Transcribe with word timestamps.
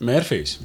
Mērfijs. 0.00 0.58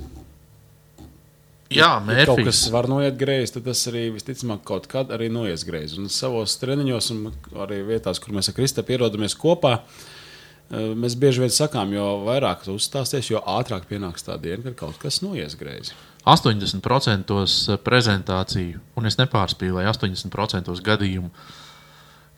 Jā, 1.74 1.88
Ja 1.88 1.98
kaut 1.98 2.06
mērķis. 2.08 2.46
kas 2.46 2.60
var 2.72 2.88
noiet 2.88 3.16
greizi, 3.18 3.56
tad 3.56 3.66
tas 3.66 3.80
arī 3.90 4.06
visticamāk 4.14 4.62
kaut 4.68 4.86
kad 4.88 5.10
arī 5.12 5.32
noies 5.34 5.64
greizi. 5.66 5.98
Un 6.00 6.12
savos 6.14 6.54
treniņos, 6.62 7.08
un 7.16 7.32
arī 7.66 7.82
vietās, 7.88 8.22
kur 8.22 8.36
mēs 8.38 8.52
ar 8.52 8.56
Kristēnu 8.56 8.94
ierodamies 8.96 9.36
kopā, 9.36 9.80
eh, 9.80 10.94
mēs 10.94 11.18
bieži 11.18 11.42
vien 11.42 11.50
sakām, 11.50 11.92
jo 11.92 12.06
vairāk 12.28 12.64
tu 12.64 12.76
uzstāsies, 12.78 13.32
jo 13.32 13.42
ātrāk 13.42 13.90
pienāks 13.90 14.24
tā 14.24 14.38
diena, 14.40 14.64
kad 14.64 14.76
kaut 14.76 15.00
kas 15.00 15.22
noies 15.26 15.58
greizi. 15.58 15.92
80% 16.26 17.78
prezentāciju, 17.84 18.80
un 18.96 19.06
es 19.06 19.18
nepārspīlēju, 19.18 19.90
80% 19.90 20.82
gadījumu 20.82 21.30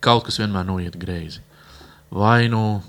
kaut 0.01 0.25
kas 0.25 0.39
vienmēr 0.39 0.65
noiet 0.65 0.97
greizi. 0.99 1.39
Vai 2.11 2.47
nu, 2.47 2.81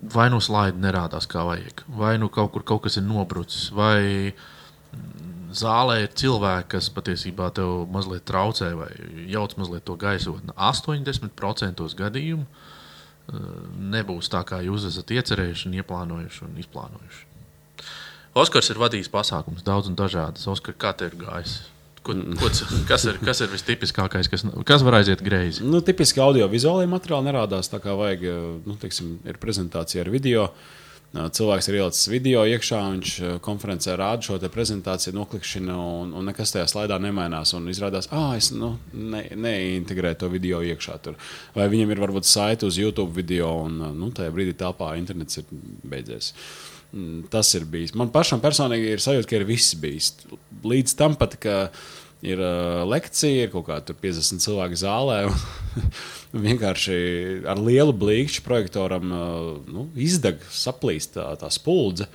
vai 0.00 0.28
nu 0.32 0.40
slaidi 0.40 0.80
nerādās 0.80 1.28
kā 1.30 1.44
vajag, 1.44 1.84
vai 1.96 2.16
nu 2.18 2.30
kaut 2.32 2.52
kur 2.54 2.64
kaut 2.66 2.84
kas 2.86 2.96
ir 2.96 3.04
nobrucis, 3.04 3.68
vai 3.76 4.32
mm, 4.32 5.50
zālē 5.60 6.00
ir 6.04 6.12
cilvēki, 6.16 6.70
kas 6.76 6.90
patiesībā 6.94 7.50
tev 7.56 7.86
mazliet 7.92 8.24
traucē 8.28 8.72
vai 8.78 8.90
jauc 9.30 9.56
mazliet 9.60 9.84
to 9.84 9.96
gaisotni. 10.00 10.54
80% 10.56 11.88
gadījumu 12.00 12.46
eh, 12.46 13.50
nebūs 13.96 14.30
tā, 14.32 14.44
kā 14.48 14.62
jūs 14.64 14.88
esat 14.88 15.12
iecerējuši, 15.18 15.74
ieplānojuši 15.82 16.46
un 16.48 16.62
izplānojuši. 16.64 17.26
Oskars 18.40 18.70
ir 18.70 18.78
vadījis 18.78 19.10
pasākumus 19.10 19.64
daudz 19.66 19.90
un 19.90 19.98
dažādas. 19.98 20.46
Oskar, 20.46 20.76
kā 20.78 20.94
tev 20.94 21.10
ir 21.10 21.24
gājis? 21.24 21.58
Ko, 22.02 22.14
ko, 22.40 22.48
c- 22.48 22.64
kas, 22.88 23.04
ir, 23.10 23.18
kas 23.20 23.42
ir 23.44 23.50
vistipiskākais, 23.52 24.30
kas, 24.32 24.44
kas 24.64 24.82
var 24.86 24.94
aiziet 25.02 25.20
greizi? 25.24 25.60
Nu, 25.68 25.82
tipiski 25.84 26.22
audio-vizuālajā 26.24 26.88
materiālā 26.88 27.26
nerādās 27.28 27.68
tā, 27.68 27.80
kā 27.82 27.92
vajag. 27.98 28.22
eh, 28.24 28.60
Nu, 28.64 28.76
teiksim, 28.80 29.18
ir 29.28 29.36
prezentācija 29.42 30.00
ar 30.06 30.10
video. 30.10 30.50
Cilvēks 31.10 31.66
ir 31.68 31.74
ielicis 31.80 32.06
video 32.06 32.44
iekšā, 32.46 32.78
viņš 32.94 33.40
konferencē 33.42 33.96
rāda 33.98 34.22
šo 34.22 34.36
prezentāciju, 34.46 35.12
noklikšķina, 35.16 35.74
un, 35.74 36.12
un 36.14 36.24
nekas 36.30 36.52
tajā 36.54 36.68
slaidā 36.70 37.00
nemainās. 37.02 37.50
Un 37.58 37.66
izrādās, 37.66 38.06
ka 38.06 38.36
es 38.38 38.52
nu, 38.54 38.76
ne, 38.94 39.24
neintegrēju 39.34 40.20
to 40.22 40.28
video 40.30 40.60
iekšā. 40.62 41.00
Tur. 41.02 41.18
Vai 41.56 41.66
viņam 41.68 41.90
ir 41.90 41.98
varbūt 42.06 42.24
saite 42.30 42.64
uz 42.64 42.78
YouTube 42.78 43.10
video, 43.12 43.50
un 43.66 43.80
nu, 43.98 44.12
tajā 44.14 44.30
brīdī 44.30 44.54
telpā 44.62 44.92
internets 45.02 45.42
ir 45.42 45.50
beidzies. 45.50 46.30
Mm, 46.30 46.79
Tas 47.30 47.52
ir 47.54 47.66
bijis. 47.70 47.94
Man 47.94 48.10
pašam 48.10 48.40
personīgi 48.42 48.94
ir 48.96 49.02
sajūta, 49.02 49.28
ka 49.30 49.38
ir 49.38 49.46
viss 49.46 49.76
bijis. 49.78 50.12
Līdz 50.66 50.94
tam 50.98 51.14
pat, 51.18 51.36
ka 51.38 51.58
ir 52.26 52.40
uh, 52.42 52.82
lekcija, 52.90 53.46
ir 53.46 53.52
kaut 53.52 53.68
kāda 53.68 53.94
50 53.94 54.42
cilvēku 54.42 54.78
zālē. 54.80 55.20
Vienkārši 56.46 56.96
ar 57.50 57.60
lielu 57.62 57.94
blīkšķu 57.96 58.42
projektoram 58.46 59.14
uh, 59.14 59.52
nu, 59.70 59.86
izdeg, 59.98 60.42
saplīst 60.50 61.14
tā, 61.14 61.28
tā 61.40 61.50
spuldze. 61.54 62.10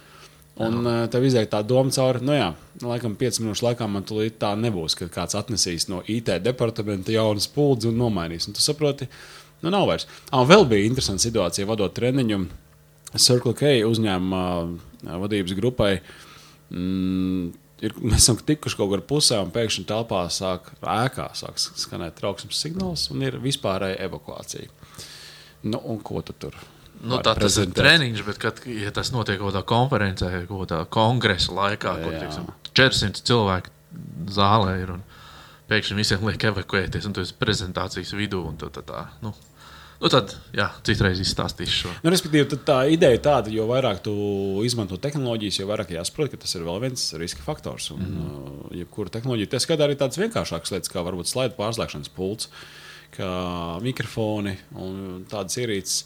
Un 0.60 0.84
uh, 0.84 1.02
tev 1.12 1.26
izdeja 1.28 1.50
tā 1.52 1.60
doma 1.68 1.92
cauri, 1.92 2.22
nu 2.24 2.36
jā, 2.36 2.52
laikam, 2.84 3.16
5 3.20 3.42
minūšu 3.44 3.66
laikā 3.66 3.88
man 3.92 4.06
tūlīt 4.08 4.38
tā 4.40 4.54
nebūs, 4.60 4.96
kad 5.00 5.12
kāds 5.12 5.36
atnesīs 5.36 5.90
no 5.92 6.00
IT 6.12 6.32
departamenta 6.44 7.12
jaunu 7.16 7.44
spuldzi 7.44 7.90
un 7.92 8.00
nomainīs. 8.00 8.48
Un 8.48 8.56
tu 8.56 8.64
saproti, 8.64 9.08
nu 9.64 9.72
nav 9.72 9.88
vairs. 9.90 10.08
Ah, 10.32 10.46
vēl 10.48 10.64
bija 10.72 10.88
interesanta 10.88 11.28
situācija, 11.28 11.68
vadot 11.68 11.96
treniņu. 11.96 12.44
Circle 13.22 13.54
K 13.58 13.78
uzņēmuma 13.88 14.44
vadības 15.22 15.56
grupai. 15.58 15.94
Mm, 16.74 17.54
ir, 17.86 17.96
mēs 18.02 18.26
esam 18.26 18.40
tikuši 18.42 18.80
kaut 18.80 18.92
kur 18.94 19.04
pusē, 19.14 19.40
un 19.44 19.54
pēkšņi 19.56 19.86
telpā 19.90 20.26
sāk 20.34 20.72
ēkā 20.82 21.30
sāk 21.38 21.60
skanēt 21.62 22.18
trauksmes 22.20 22.62
signāls, 22.62 23.10
un 23.14 23.26
ir 23.26 23.38
vispārēja 23.44 24.02
evakuācija. 24.08 24.72
Nu, 25.66 25.82
un 25.82 26.02
ko 26.06 26.22
tu 26.26 26.36
tur? 26.38 26.58
Nu, 27.06 27.20
tā 27.22 27.36
tas 27.38 27.58
ir 27.60 27.70
treniņš, 27.76 28.22
bet, 28.26 28.40
kad, 28.42 28.62
ja 28.70 28.92
tas 28.96 29.12
notiek 29.14 29.38
kaut 29.42 29.52
kādā 29.52 29.62
konferencē, 29.68 30.30
kaut 30.50 30.64
kādā 30.66 30.86
kongresa 30.90 31.54
laikā, 31.54 31.98
kur 32.02 32.16
Jā. 32.16 32.22
teiksim, 32.24 32.48
400 32.72 33.26
cilvēku 33.28 33.74
zālē 34.36 34.78
ir 34.82 34.94
un 34.96 35.04
pēkšņi 35.70 35.98
visiem 35.98 36.24
liek 36.30 36.48
evakuēties, 36.52 37.08
un 37.10 37.16
tu 37.18 37.24
esi 37.26 37.36
prezentācijas 37.38 38.14
vidū. 38.18 38.46
un 38.48 38.58
tu 38.58 38.70
Tā, 38.74 38.82
tā, 38.86 39.04
nu, 39.26 39.34
nu 40.02 40.12
tad, 40.12 40.34
jā, 40.56 40.68
citreiz 40.88 41.20
izstāstīšu 41.24 41.76
šo. 41.82 41.94
Nu, 42.04 42.12
respektīvi, 42.14 42.60
tā 42.68 42.78
ideja 42.92 43.18
ir 43.18 43.24
tāda, 43.26 43.52
jo 43.54 43.68
vairāk 43.70 44.02
tu 44.06 44.14
izmanto 44.68 45.00
tehnoloģijas, 45.02 45.60
jo 45.62 45.70
vairāk 45.70 45.94
jāsaprot, 45.96 46.32
ka 46.34 46.42
tas 46.42 46.56
ir 46.58 46.66
vēl 46.68 46.82
viens 46.88 47.06
riska 47.22 47.46
faktors. 47.46 47.90
Un, 47.96 48.00
mm 48.00 48.16
-hmm. 48.16 48.78
jebkura 48.82 49.14
tehnoloģija, 49.18 49.52
tas 49.52 49.68
skar 49.68 49.78
arī 49.78 49.96
tādas 49.96 50.22
vienkāršākas 50.22 50.72
lietas, 50.72 50.92
kā 50.92 51.04
varbūt 51.06 51.32
slaidu 51.32 51.56
pārslēgšanas 51.58 52.12
pults, 52.16 52.50
kā 53.18 53.30
mikrofoni 53.82 54.58
un 54.76 55.26
tādas 55.30 55.58
ierīces. 55.58 56.06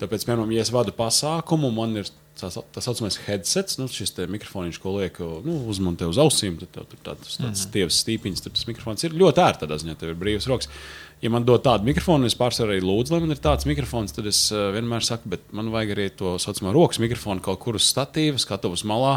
Tāpēc, 0.00 0.26
piemēram, 0.26 0.52
ja 0.52 0.60
es 0.60 0.72
vadu 0.72 0.92
pasākumu, 0.92 1.70
man 1.70 1.96
ir 1.96 2.08
tas 2.38 2.56
tā 2.74 2.82
saucamais 2.82 3.16
headsets, 3.26 3.78
nu, 3.78 3.86
šis 3.90 4.14
mikrofons, 4.30 4.78
ko 4.82 4.96
liek 4.98 5.18
nu, 5.44 5.56
uzmontē 5.70 6.08
uz 6.10 6.18
ausīm, 6.20 6.56
tad 6.60 6.72
tev 6.74 6.86
tur 6.90 7.02
tāds, 7.10 7.38
tāds 7.38 7.64
mm 7.66 7.72
tievs 7.74 7.98
stīpiņš, 8.04 8.44
tad 8.44 8.54
tas 8.54 8.68
mikrofons 8.68 9.06
ir 9.06 9.16
ļoti 9.18 9.42
ērts 9.42 9.62
tādā 9.62 9.78
ziņā, 9.80 9.96
tev 9.98 10.12
ir 10.12 10.18
brīvs 10.20 10.46
rokas. 10.50 10.68
Ja 11.24 11.30
man 11.32 11.46
dod 11.48 11.64
tādu 11.64 11.88
mikrofonu, 11.88 12.28
es 12.28 12.36
pārsvarā 12.38 12.74
arī 12.74 12.84
lūdzu, 12.84 13.14
lai 13.14 13.22
man 13.24 13.34
ir 13.34 13.40
tāds 13.42 13.66
mikrofons, 13.66 14.14
tad 14.14 14.28
es 14.30 14.44
uh, 14.52 14.68
vienmēr 14.74 15.06
saku, 15.06 15.30
bet 15.32 15.46
man 15.56 15.72
vajag 15.74 15.94
arī 15.94 16.08
to 16.14 16.36
saucamo 16.42 16.74
rokas 16.74 17.00
mikrofonu 17.02 17.42
kaut 17.42 17.62
kur 17.62 17.78
uz 17.78 17.86
statīva, 17.88 18.38
skatuves 18.42 18.84
malā. 18.86 19.16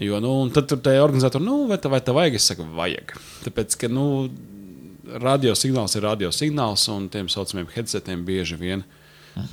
Jo, 0.00 0.20
nu, 0.20 0.34
un 0.44 0.52
tad 0.54 0.68
tur 0.70 0.80
tajā 0.84 1.02
organizatorā, 1.04 1.44
nu, 1.44 1.64
vai 1.70 1.80
tā, 1.80 1.90
vai 1.92 2.02
tā 2.04 2.14
vajag? 2.16 2.36
Es 2.38 2.48
saku, 2.52 2.68
vajag. 2.76 3.16
Tāpēc, 3.46 3.78
ka, 3.80 3.90
nu, 3.92 4.06
radiosignāls 5.06 5.96
ir 5.96 6.04
radiosignāls, 6.06 6.86
un 6.92 7.08
tiem 7.12 7.30
saucamiem 7.32 7.68
headsetiem 7.74 8.24
bieži 8.26 8.58
vien 8.60 8.84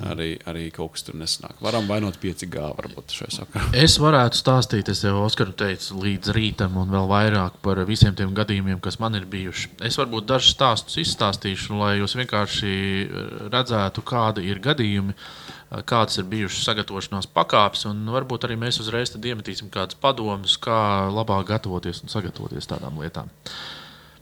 arī, 0.08 0.30
arī 0.48 0.68
kaut 0.74 0.94
kas 0.96 1.06
tur 1.08 1.18
nesanāk. 1.20 1.58
Varam 1.64 1.88
vainot 1.90 2.18
5G, 2.22 2.64
varbūt 2.78 3.16
šajā 3.18 3.32
sakarā. 3.38 3.70
Es 3.84 3.98
varētu 4.02 4.40
stāstīt, 4.40 4.90
es 4.92 5.04
jau 5.04 5.16
Oskaru 5.24 5.56
teicu, 5.60 5.98
līdz 6.04 6.34
rītam, 6.36 6.78
un 6.80 6.92
vēl 6.94 7.10
vairāk 7.10 7.60
par 7.66 7.82
visiem 7.88 8.16
tiem 8.18 8.34
gadījumiem, 8.38 8.80
kas 8.84 9.00
man 9.04 9.18
ir 9.20 9.28
bijuši. 9.30 9.74
Es 9.90 10.00
varbūt 10.00 10.28
dažus 10.30 10.54
stāstus 10.56 11.00
izstāstīšu, 11.04 11.76
lai 11.80 11.98
jūs 12.00 12.16
vienkārši 12.20 12.74
eh, 12.74 13.34
redzētu, 13.54 14.06
kādi 14.08 14.46
ir 14.50 14.62
gadījumi, 14.64 15.16
eh, 15.16 15.84
kādas 15.90 16.22
ir 16.22 16.30
bijušas 16.32 16.70
sagatavošanās 16.70 17.30
pakāpes, 17.36 17.88
un 17.90 18.06
varbūt 18.14 18.48
arī 18.48 18.60
mēs 18.64 18.80
uzreiz 18.84 19.12
iemetīsim 19.14 19.72
kādus 19.74 20.00
padomus, 20.00 20.56
kā 20.62 21.10
labāk 21.12 21.50
gatavoties 21.52 22.04
un 22.04 22.14
sagatavoties 22.14 22.72
tādām 22.72 23.04
lietām. 23.04 23.32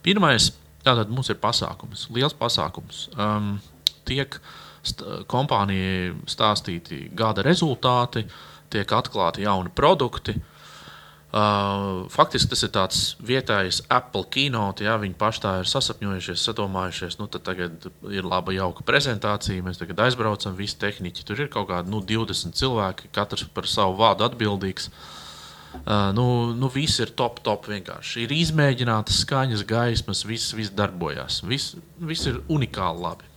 Pirmais, 0.02 0.50
tātad 0.82 1.12
mums 1.14 1.30
ir 1.30 1.38
pasākums, 1.42 2.08
liels 2.14 2.34
pasākums. 2.38 3.06
Um, 3.14 3.60
tiek 4.12 4.38
st 4.84 5.26
kompānijai 5.32 6.14
stāstīti 6.30 7.08
gada 7.18 7.46
rezultāti, 7.46 8.26
tiek 8.72 8.98
atklāti 8.98 9.48
jauni 9.48 9.74
produkti. 9.76 10.38
Uh, 11.32 12.10
faktiski 12.12 12.50
tas 12.52 12.64
ir 12.66 12.72
tāds 12.76 12.98
vietējais 13.24 13.86
Apple 13.88 14.26
keynote. 14.34 14.84
Ja 14.84 14.98
viņi 15.00 15.16
paši 15.16 15.44
tā 15.46 15.54
ir 15.62 15.70
sasapņojušies, 15.72 16.44
sadomājušies. 16.44 17.16
Nu, 17.22 17.30
tad 17.32 17.46
tagad 17.48 17.88
ir 18.12 18.28
laba, 18.28 18.52
jauka 18.52 18.84
prezentācija. 18.84 19.64
Mēs 19.64 19.80
tagad 19.80 20.04
aizbraucam, 20.10 20.58
visi 20.60 20.76
tehniķi. 20.82 21.24
Tur 21.30 21.46
ir 21.46 21.52
kaut 21.54 21.70
kādi 21.70 21.94
nu, 21.94 22.04
20 22.04 22.60
cilvēki, 22.60 23.14
katrs 23.16 23.46
par 23.56 23.70
savu 23.72 23.96
vārdu 24.02 24.28
atbildīgs. 24.28 24.92
Uh, 25.72 26.12
nu, 26.12 26.28
nu, 26.52 26.68
viss 26.68 27.00
ir 27.00 27.16
top, 27.16 27.40
top 27.48 27.72
vienkārši. 27.72 28.26
Ir 28.26 28.36
izmēģinātas 28.36 29.24
skaņas, 29.24 29.64
gaismas, 29.72 30.28
viss, 30.28 30.52
viss 30.58 30.76
darbojas. 30.76 31.40
Viss, 31.48 31.78
viss 32.12 32.28
ir 32.28 32.44
unikāli 32.52 33.08
labi. 33.08 33.31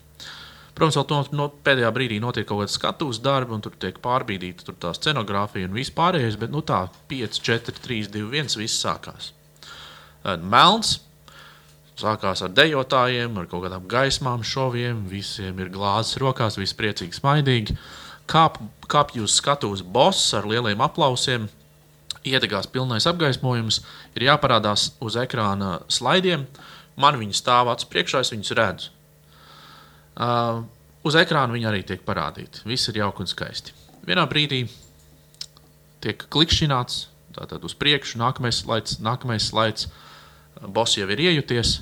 Protams, 0.74 0.96
vēl 0.98 1.06
no, 1.12 1.20
no 1.38 1.46
pēdējā 1.62 1.90
brīdī 1.94 2.18
notiek 2.22 2.46
kaut 2.48 2.64
kāda 2.64 2.74
skatuves 2.74 3.20
darba, 3.22 3.54
un 3.54 3.62
tur 3.62 3.76
tiek 3.78 4.00
pārbīdīta 4.02 4.66
tur 4.66 4.74
tā 4.82 4.90
scenogrāfija 4.96 5.68
un 5.68 5.76
viss 5.76 5.94
pārējais, 5.94 6.38
bet 6.40 6.50
nu, 6.50 6.64
tā 6.66 6.80
5, 7.10 7.38
4, 7.46 7.74
3, 7.84 8.08
2, 8.16 8.30
1 8.42 8.58
viss 8.58 8.82
sākās. 8.82 9.30
Melns 10.42 10.96
sākās 12.00 12.42
ar 12.42 12.50
dejotājiem, 12.54 13.36
ar 13.38 13.46
kaut 13.50 13.68
kādām 13.68 13.86
gaismām, 13.90 14.42
šoviem, 14.42 15.04
visiem 15.10 15.60
ir 15.62 15.70
glāzes 15.74 16.18
rokās, 16.18 16.58
visi 16.58 16.74
priecīgi, 16.78 17.20
smaidīgi. 17.20 17.76
Kāp, 18.30 18.58
kāp 18.90 19.12
jūs 19.14 19.36
skatuves 19.38 19.84
boss 19.84 20.32
ar 20.34 20.48
lieliem 20.48 20.82
aplausiem, 20.82 21.46
iedegās 22.24 22.66
pilnais 22.72 23.06
apgaismojums, 23.06 23.82
ir 24.16 24.26
jāparādās 24.30 24.90
uz 25.04 25.20
ekrāna 25.20 25.76
slaidiem. 25.92 26.48
Man 26.98 27.20
viņi 27.20 27.36
stāv 27.36 27.70
acu 27.70 27.90
priekšā, 27.92 28.24
es 28.24 28.32
viņus 28.34 28.54
redzu. 28.58 28.90
Uh, 30.14 30.62
uz 31.06 31.16
ekrāna 31.18 31.54
viņi 31.54 31.68
arī 31.70 31.82
tiek 31.86 32.04
parādīti. 32.06 32.62
Viss 32.68 32.90
ir 32.90 33.00
jauki 33.02 33.24
un 33.24 33.30
skaisti. 33.30 33.74
Vienā 34.06 34.26
brīdī 34.30 34.64
tiek 36.04 36.26
klikšķināts, 36.30 37.06
tātad 37.34 37.64
uz 37.66 37.74
priekšu, 37.78 38.20
nākamais 38.20 38.62
slaids, 38.62 38.98
nākamais 39.02 39.48
slaids. 39.50 39.88
Boss 40.60 40.98
jau 40.98 41.08
ir 41.10 41.22
iejuties. 41.24 41.80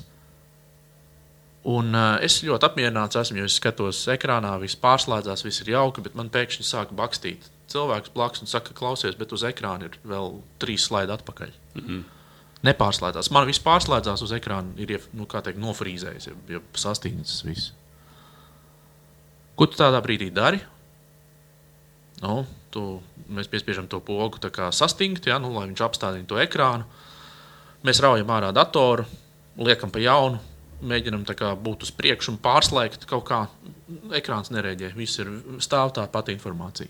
Un, 1.69 1.93
uh, 1.95 2.17
es 2.25 2.41
ļoti 2.43 2.67
apmierināts 2.67 3.15
esmu, 3.21 3.39
jo 3.39 3.47
es 3.47 3.55
skatos 3.59 4.01
ekrānā, 4.11 4.51
viss 4.59 4.79
pārslēdzās, 4.81 5.45
viss 5.45 5.63
ir 5.63 5.75
jauki, 5.77 6.03
bet 6.03 6.17
man 6.19 6.31
pēkšņi 6.33 6.65
sāk 6.67 6.91
bakstīt. 6.97 7.45
Cilvēks 7.71 8.11
blakus 8.15 8.43
un 8.43 8.51
saka, 8.51 8.75
klausies, 8.75 9.15
bet 9.15 9.31
uz 9.31 9.45
ekrāna 9.47 9.87
ir 9.87 9.95
vēl 10.03 10.41
trīs 10.59 10.89
slaidi 10.89 11.15
atpakaļ. 11.15 11.53
Mm 11.77 11.85
-hmm. 11.85 12.01
Nepārslēdzās. 12.67 13.31
Man 13.31 13.47
viss 13.47 13.63
pārslēdzās 13.63 14.23
uz 14.23 14.31
ekrāna, 14.35 14.75
ir 14.77 15.07
nu, 15.13 15.25
teikt, 15.25 15.59
nofrīzējis, 15.59 16.29
jau, 16.49 16.61
sastīnis 16.75 17.41
viss. 17.47 17.71
Ko 19.59 19.67
tu 19.69 19.77
tādā 19.77 19.99
brīdī 20.03 20.29
dari? 20.33 20.61
Nu, 22.23 22.43
tu, 22.73 23.01
mēs 23.29 23.49
piespiežam 23.51 23.89
to 23.91 23.99
pogu 24.01 24.39
sastingt, 24.71 25.27
ja, 25.27 25.39
nu, 25.41 25.51
lai 25.53 25.67
viņš 25.69 25.83
apstādina 25.83 26.27
to 26.29 26.39
ekrānu. 26.41 26.87
Mēs 27.83 27.99
raujam 27.99 28.31
ārā 28.31 28.53
datoru, 28.55 29.03
liekam 29.59 29.91
pa 29.91 29.99
jaunu, 29.99 30.39
mēģinam 30.83 31.25
kā, 31.27 31.51
būt 31.59 31.83
uz 31.83 31.91
priekšu 31.91 32.33
un 32.33 32.39
pārslēgt 32.43 33.05
kaut 33.09 33.25
kā. 33.27 33.43
Ekrāns 34.15 34.51
nereģē, 34.55 34.93
viss 34.95 35.19
ir 35.19 35.29
stāv 35.63 35.93
tā 35.97 36.07
pati 36.11 36.33
informācija. 36.35 36.89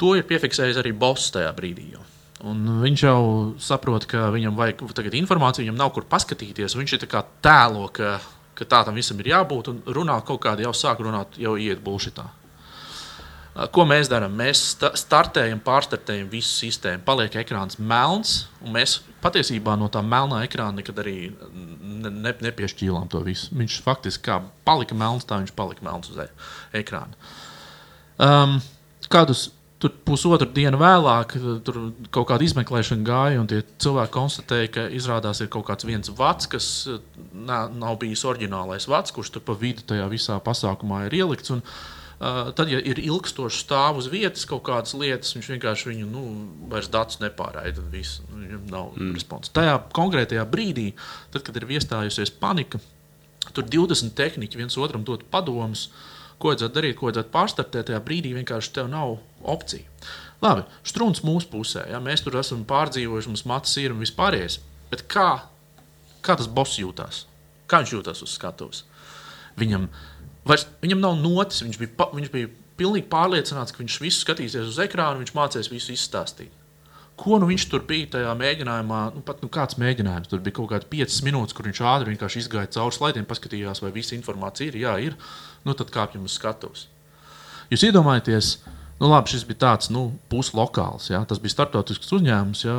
To 0.00 0.14
ir 0.18 0.26
piefiksējis 0.26 0.78
arī 0.80 0.94
Boss 0.96 1.32
tajā 1.34 1.50
brīdī. 1.54 1.92
Jau. 1.94 2.04
Un 2.44 2.64
viņš 2.82 3.02
jau 3.06 3.20
saprot, 3.62 4.06
ka 4.10 4.28
viņam 4.34 4.56
vajag 4.58 4.82
informāciju, 5.20 5.64
viņam 5.64 5.78
nav 5.78 5.92
kur 5.94 6.06
paskatīties. 6.10 6.74
Viņš 6.76 6.96
ir 6.96 7.04
tēlo, 7.44 7.86
ka, 7.94 8.16
ka 8.54 8.66
tā 8.68 8.84
tam 8.86 8.96
visam 8.98 9.20
ir 9.20 9.32
jābūt, 9.34 9.70
un 9.72 9.82
runā 9.96 10.16
kaut 10.26 10.42
kādā 10.44 10.66
jau 10.66 10.74
sāk 10.76 11.02
runāt, 11.04 11.38
jau 11.40 11.56
iet 11.60 11.82
bullshitā. 11.84 12.26
Ko 13.70 13.84
mēs 13.86 14.08
darām? 14.10 14.32
Mēs 14.34 14.60
startējam, 14.98 15.60
pārstartējam 15.62 16.26
visu 16.32 16.50
sistēmu. 16.50 17.04
Paliek 17.06 17.36
ekrāns 17.38 17.78
melns, 17.78 18.48
un 18.64 18.74
mēs 18.74 18.96
patiesībā 19.22 19.76
no 19.78 19.86
tā 19.94 20.02
melnā 20.02 20.40
ekrāna 20.42 20.80
nekad 20.80 20.98
arī 21.04 21.18
ne, 21.30 22.10
ne, 22.10 22.32
nepiešķīlām 22.48 23.06
to 23.12 23.22
visu. 23.22 23.52
Viņš 23.54 23.78
faktiski 23.86 24.26
kā 24.26 24.40
palika 24.66 24.98
melns, 24.98 25.26
tā 25.28 25.38
viņš 25.38 25.54
palika 25.54 25.86
melns 25.86 26.10
uz 26.10 26.18
e 26.24 26.26
ekrāna. 26.82 27.14
Um, 28.18 28.58
kādus 29.10 29.52
Tur 29.84 29.92
pusotru 30.08 30.46
dienu 30.48 30.78
vēlāk 30.80 31.34
tur 31.60 31.78
kaut 32.08 32.30
kāda 32.30 32.46
izmeklēšana 32.46 33.04
gāja, 33.04 33.40
un 33.42 33.48
tie 33.50 33.58
cilvēki 33.84 34.14
konstatēja, 34.14 34.68
ka 34.72 34.84
izrādās 34.96 35.42
ir 35.44 35.50
kaut 35.52 35.66
kāds 35.68 35.84
viens 35.84 36.08
vats, 36.16 36.48
kas 36.48 36.68
nā, 37.36 37.66
nav 37.68 37.98
bijis 38.00 38.22
oriģinālais 38.24 38.88
vats, 38.88 39.12
kurš 39.12 39.34
tur 39.34 39.44
pa 39.44 39.52
vidu 39.60 39.84
tajā 39.84 40.06
visā 40.08 40.38
pasākumā 40.46 41.02
ir 41.10 41.18
ielikts. 41.18 41.52
Un, 41.52 41.60
uh, 41.60 42.48
tad, 42.56 42.72
ja 42.72 42.80
ir 42.80 43.02
ilgstoši 43.02 43.60
stāv 43.66 44.00
uz 44.00 44.08
vietas 44.08 44.48
kaut 44.48 44.64
kādas 44.70 44.96
lietas, 44.96 45.34
viņš 45.36 45.52
vienkārši 45.52 45.90
viņu 45.90 46.08
nu, 46.08 46.24
vairs 46.72 46.88
datus 46.88 47.20
nepārraida. 47.20 47.84
Viņam 47.92 48.64
nav 48.72 48.96
mm. 48.96 49.12
responsa. 49.18 49.52
Tajā 49.60 49.76
konkrētajā 50.00 50.48
brīdī, 50.48 50.94
tad, 51.28 51.44
kad 51.44 51.60
ir 51.60 51.68
iestājusies 51.76 52.32
panika, 52.40 52.80
tur 53.52 53.68
20 53.68 54.16
tehniķi 54.16 54.64
viens 54.64 54.80
otram 54.80 55.04
dod 55.04 55.28
padomus. 55.28 55.90
Uh, 55.92 56.10
ko 56.38 56.50
vajadzētu 56.50 56.76
darīt, 56.76 56.96
ko 56.98 57.08
vajadzētu 57.08 57.32
pārstartēt, 57.34 57.88
tajā 57.90 58.00
brīdī 58.04 58.34
vienkārši 58.36 58.72
tev 58.76 58.88
nav 58.92 59.18
opcija. 59.54 59.86
Labi, 60.44 60.64
strūns 60.86 61.22
mūsu 61.24 61.48
pusē, 61.52 61.86
ja 61.90 62.00
mēs 62.04 62.24
tur 62.24 62.36
esam 62.40 62.64
pārdzīvojuši, 62.68 63.30
mums 63.32 63.46
macis 63.48 63.78
ir 63.80 63.94
un 63.94 64.02
vispārējais. 64.02 64.58
Bet 64.90 65.06
kā, 65.10 65.28
kā 66.24 66.36
tas 66.40 66.50
boss 66.50 66.80
jūtas? 66.80 67.24
Kā 67.70 67.80
viņš 67.80 67.94
jūtas 67.96 68.20
uz 68.26 68.34
skatuves? 68.36 68.82
Viņam, 69.60 69.86
vairs, 70.48 70.66
viņam 70.82 71.00
nav 71.00 71.16
notis, 71.22 71.62
viņš 71.64 71.80
bija, 71.80 72.10
viņš 72.18 72.32
bija 72.34 72.50
pilnīgi 72.78 73.08
pārliecināts, 73.10 73.72
ka 73.72 73.80
viņš 73.80 74.00
visu 74.02 74.24
skatīsies 74.24 74.68
uz 74.74 74.82
ekrānu, 74.84 75.22
viņš 75.22 75.34
mācīs 75.36 75.70
visu 75.72 75.94
izstāstīt. 75.94 76.52
Ko 77.14 77.38
nu 77.38 77.46
viņš 77.46 77.64
tur 77.70 77.84
bija 77.86 78.08
tajā 78.16 78.32
mēģinājumā? 78.38 79.00
Nu, 79.14 79.22
pat 79.26 79.42
nu, 79.44 79.48
kāds 79.52 79.78
mēģinājums? 79.78 80.30
Tur 80.30 80.40
bija 80.42 80.56
kaut 80.56 80.72
kāds 80.72 80.88
5 80.90 81.20
minūtes, 81.28 81.54
kur 81.54 81.68
viņš 81.68 81.80
ātri 81.86 82.10
vienkārši 82.10 82.42
izgāja 82.42 82.72
cauri 82.74 82.96
slaidiem, 82.96 83.28
paskatījās, 83.30 83.82
vai 83.84 83.92
visa 83.94 84.16
informācija 84.16 84.72
ir. 84.72 84.80
Jā, 84.82 84.96
ir. 85.10 85.14
Nu, 85.66 85.76
tad 85.78 85.92
kāpjam 85.94 86.26
uz 86.26 86.34
skatuves. 86.34 86.88
Jūs 87.70 87.86
iedomājaties, 87.86 88.50
nu, 88.98 89.06
labi, 89.06 89.30
šis 89.30 89.46
bija 89.46 89.62
tāds 89.68 89.92
nu, 89.94 90.08
puslokāls. 90.32 91.08
Ja? 91.14 91.22
Tas 91.28 91.38
bija 91.42 91.54
startautisks 91.54 92.10
uzņēmums. 92.18 92.66
Ja? 92.66 92.76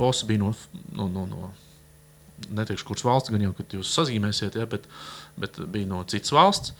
Boss 0.00 0.24
bija 0.26 0.46
no, 0.46 0.54
no, 0.96 1.10
no, 1.12 1.28
no 1.28 1.52
neteikšu, 2.56 2.88
kuras 2.88 3.04
valsts, 3.04 3.32
gan 3.32 3.44
jau, 3.44 3.54
kad 3.60 3.76
jūs 3.76 3.92
sazīmēsiet, 3.92 4.56
ja? 4.56 4.64
bet, 4.70 4.88
bet 5.40 5.60
bija 5.72 5.92
no 5.92 6.00
citas 6.08 6.32
valsts. 6.32 6.72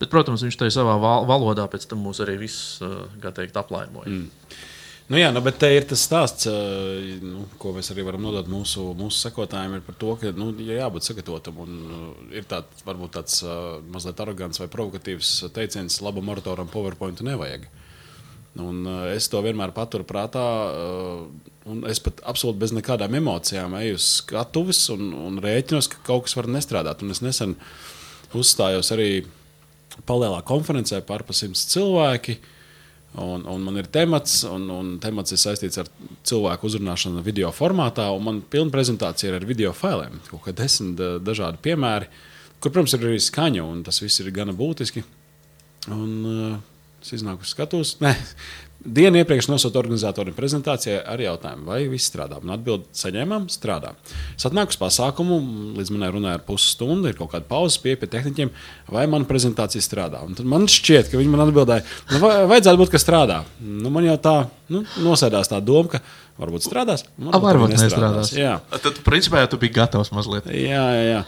Bet, 0.00 0.08
protams, 0.14 0.46
viņš 0.46 0.56
tajā 0.62 0.78
savā 0.78 0.94
valodā 1.28 1.66
pēc 1.68 1.90
tam 1.90 2.06
mūs 2.06 2.22
arī 2.24 2.38
visus, 2.40 2.78
kā 3.20 3.34
teikt, 3.36 3.58
aplaimoja. 3.60 4.08
Mm. 4.08 4.70
Nu, 5.10 5.18
jā, 5.18 5.32
nu, 5.34 5.40
bet 5.42 5.56
te 5.58 5.66
ir 5.74 5.88
tas 5.90 6.04
stāsts, 6.06 6.46
nu, 7.26 7.42
ko 7.58 7.72
mēs 7.74 7.90
arī 7.90 8.04
varam 8.06 8.22
nodot 8.22 8.46
mūsu, 8.46 8.92
mūsu 8.94 9.24
sekotājiem, 9.24 9.80
par 9.82 9.96
to, 9.98 10.12
ka 10.20 10.30
nu, 10.36 10.52
jābūt 10.62 11.08
sagatavotam. 11.08 11.58
Un, 11.64 11.80
ir 12.30 12.46
tā, 12.46 12.60
varbūt 12.86 13.16
tāds 13.18 13.40
mazliet 13.90 14.22
arogants 14.22 14.62
vai 14.62 14.68
provokatīvs 14.70 15.32
teiciens, 15.56 15.98
labu 16.06 16.22
moratoram 16.22 16.70
PowerPoint 16.70 17.24
nevajag. 17.26 17.66
Un, 18.58 18.84
uh, 18.86 19.08
es 19.14 19.28
to 19.30 19.42
vienmēr 19.42 19.74
paturu 19.74 20.06
prātā. 20.06 20.44
Un 21.70 21.82
es 21.90 22.00
pat 22.02 22.22
absolūti 22.26 22.62
bez 22.62 22.72
nekādām 22.74 23.14
emocijām 23.18 23.76
eju 23.78 23.98
uz 23.98 24.06
skatuves 24.22 24.84
un, 24.94 25.10
un 25.14 25.42
rēķinos, 25.42 25.90
ka 25.92 26.00
kaut 26.06 26.26
kas 26.26 26.34
var 26.38 26.48
nestrādāt. 26.50 27.04
Un 27.04 27.14
es 27.14 27.22
nesen 27.22 27.54
uzstājos 28.34 28.90
arī 28.94 29.10
palielā 30.08 30.40
konferencē 30.46 31.02
par 31.06 31.26
pa 31.26 31.36
simts 31.36 31.66
cilvēkiem. 31.74 32.58
Un, 33.18 33.42
un 33.50 33.62
man 33.66 33.74
ir 33.80 33.88
temats, 33.90 34.44
un, 34.46 34.68
un 34.70 34.90
temats 35.02 35.34
ir 35.34 35.40
saistīts 35.42 35.80
ar 35.82 35.88
cilvēku 36.26 36.68
uzrunāšanu 36.68 37.24
video 37.26 37.50
formātā. 37.50 38.06
Man 38.22 38.38
pilna 38.52 38.70
prezentācija 38.70 39.32
ir 39.32 39.38
ar 39.40 39.46
video 39.48 39.72
failiem, 39.74 40.20
kaut 40.28 40.44
kā 40.44 40.54
desmit 40.54 41.00
dažādi 41.26 41.58
piemēri, 41.64 42.06
kur, 42.60 42.70
protams, 42.70 42.94
ir 42.94 43.08
arī 43.08 43.18
skaņa, 43.24 43.64
un 43.66 43.82
tas 43.86 43.98
viss 44.02 44.22
ir 44.22 44.30
gana 44.34 44.54
būtiski. 44.54 45.02
Un, 45.90 46.12
uh, 46.28 46.56
es 47.02 47.10
iznāku 47.16 47.48
skatos, 47.48 47.96
ne, 48.04 48.14
Dienu 48.80 49.20
iepriekš 49.20 49.50
nosūtu 49.50 49.76
organizatoriem 49.76 50.32
prezentācijai 50.32 51.02
ar 51.12 51.20
jautājumu, 51.20 51.66
vai 51.68 51.82
viss 51.90 52.08
strādā. 52.08 52.38
Un 52.40 52.54
atbildi 52.54 52.88
saņēmām, 52.96 53.50
strādā. 53.52 53.90
Es 54.38 54.46
atnāku 54.48 54.72
uz 54.72 54.80
pasākumu, 54.80 55.36
līdz 55.76 55.92
manai 55.92 56.08
runai 56.14 56.32
ar 56.38 56.46
pusstundu, 56.46 57.10
ir 57.10 57.18
kaut 57.18 57.34
kāda 57.34 57.44
pauze 57.50 57.76
pie, 57.82 57.92
pie 58.00 58.08
tehniķiem, 58.08 58.52
vai 58.88 59.04
mana 59.10 59.28
prezentācija 59.28 59.84
strādā. 59.84 60.22
Un 60.24 60.38
tad 60.38 60.48
man 60.48 60.64
šķiet, 60.70 61.12
ka 61.12 61.20
viņi 61.20 61.34
man 61.34 61.44
atbildēja, 61.44 61.84
nu, 62.14 62.22
vajadzētu 62.24 62.80
būt, 62.80 62.94
ka 62.94 63.02
strādā. 63.02 63.42
Nu, 63.60 63.92
man 63.92 64.08
jau 64.08 64.16
tā 64.24 64.36
nu, 64.72 64.86
nosēdās 65.04 65.52
tā 65.52 65.60
doma, 65.60 65.98
ka 65.98 66.04
Varbūt 66.40 66.64
strādās. 66.64 67.02
Varbūt, 67.18 67.34
A, 67.36 67.40
varbūt 67.42 67.72
nestrādās. 67.74 68.30
nestrādās. 68.30 68.30
Jā, 68.38 68.80
tad 68.80 69.00
principā 69.04 69.42
jau 69.42 69.50
tu 69.52 69.58
biji 69.60 69.74
gatavs 69.76 70.08
mazliet. 70.14 70.46
Jā, 70.48 70.84
jā, 70.96 71.02
jā. 71.04 71.18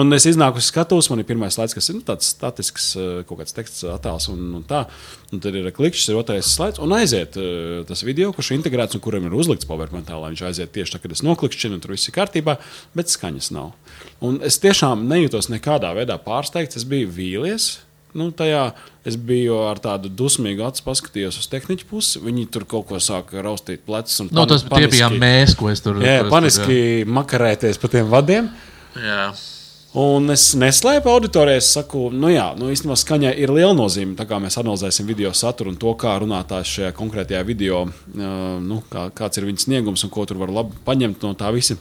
Un 0.00 0.16
es 0.16 0.24
iznāku 0.30 0.62
uz 0.62 0.70
skatuves, 0.70 1.10
man 1.12 1.20
ir 1.20 1.28
pirmais 1.28 1.52
slaids, 1.58 1.74
kas 1.76 1.90
ir 1.92 1.98
nu, 1.98 2.04
tāds 2.06 2.30
statisks, 2.32 2.86
eh, 2.96 3.10
kaut 3.28 3.42
kāds 3.42 3.52
teksts 3.56 3.84
attēls. 3.92 4.30
Un, 4.32 4.46
un 4.60 4.64
tā. 4.68 4.86
un 5.32 5.42
tad 5.44 5.56
ir 5.56 5.68
klikšķis, 5.76 6.08
ir 6.12 6.20
otrais 6.20 6.48
slaids, 6.56 6.80
un 6.80 6.92
aiziet 7.02 7.38
eh, 7.40 7.82
tas 7.88 8.04
video, 8.06 8.32
kurš 8.32 8.52
ir 8.52 8.60
integrēts 8.60 8.98
un 8.98 9.04
kuram 9.04 9.28
ir 9.28 9.36
uzlikts 9.36 9.68
PowerPoint, 9.68 10.08
lai 10.08 10.32
viņš 10.32 10.44
aiziet 10.48 10.74
tieši 10.74 10.96
tā, 10.96 11.02
kad 11.04 11.14
es 11.14 11.24
noklikšķinu, 11.26 11.78
un 11.78 11.84
tur 11.84 11.94
viss 11.96 12.08
ir 12.08 12.16
kārtībā, 12.16 12.58
bet 12.96 13.12
skaņas 13.12 13.52
nav. 13.54 13.72
Un 14.24 14.40
es 14.46 14.60
tiešām 14.62 15.06
nejūtos 15.10 15.52
nekādā 15.52 15.92
veidā 15.98 16.18
pārsteigts, 16.22 16.80
es 16.80 16.88
biju 16.88 17.12
vīlies 17.12 17.72
Nu, 18.12 18.28
tajā 18.36 18.66
es 19.08 19.16
biju 19.16 19.56
ar 19.70 19.80
tādu 19.80 20.10
dusmīgu 20.12 20.66
acu 20.66 20.84
paskatījos 20.84 21.38
uz 21.40 21.48
tehniķu 21.52 21.86
pusi. 21.88 22.20
Viņi 22.20 22.44
tur 22.52 22.66
kaut 22.68 22.90
ko 22.90 23.00
sāka 23.00 23.40
raustīt 23.44 23.86
plecus. 23.86 24.18
No, 24.26 24.42
nu, 24.42 24.44
tas 24.50 24.66
bijām 24.68 25.16
mēs, 25.20 25.56
ko 25.56 25.70
es 25.72 25.80
tur 25.84 26.02
jā, 26.04 26.18
ko 26.20 26.28
es 26.28 26.34
paniski 26.34 26.76
jā. 26.76 27.08
makarēties 27.08 27.80
pa 27.80 27.92
tiem 27.92 28.12
vadiem. 28.12 28.52
Jā. 29.00 29.24
Un 30.00 30.32
es 30.32 30.46
neslēpu 30.56 31.10
auditorijai, 31.12 31.60
es 31.60 31.68
saku, 31.74 32.06
nu 32.16 32.30
jā, 32.32 32.46
nu 32.56 32.70
īstenībā 32.72 32.96
skaņai 32.96 33.32
ir 33.44 33.52
liela 33.52 33.74
nozīme. 33.76 34.16
Tā 34.16 34.24
kā 34.28 34.38
mēs 34.40 34.56
analizēsim 34.56 35.08
video 35.08 35.34
saturu 35.36 35.74
un 35.74 35.76
to, 35.80 35.92
kā 36.00 36.14
runātājs 36.22 36.76
šajā 36.78 36.92
konkrētajā 36.96 37.42
video, 37.44 37.82
uh, 37.84 38.36
nu, 38.64 38.80
kā, 38.92 39.10
kāds 39.12 39.36
ir 39.36 39.50
viņa 39.50 39.66
sniegums 39.66 40.06
un 40.06 40.12
ko 40.14 40.24
tur 40.28 40.40
var 40.40 40.54
labi 40.62 40.80
paņemt 40.86 41.26
no 41.26 41.34
tā 41.36 41.52
visa. 41.52 41.76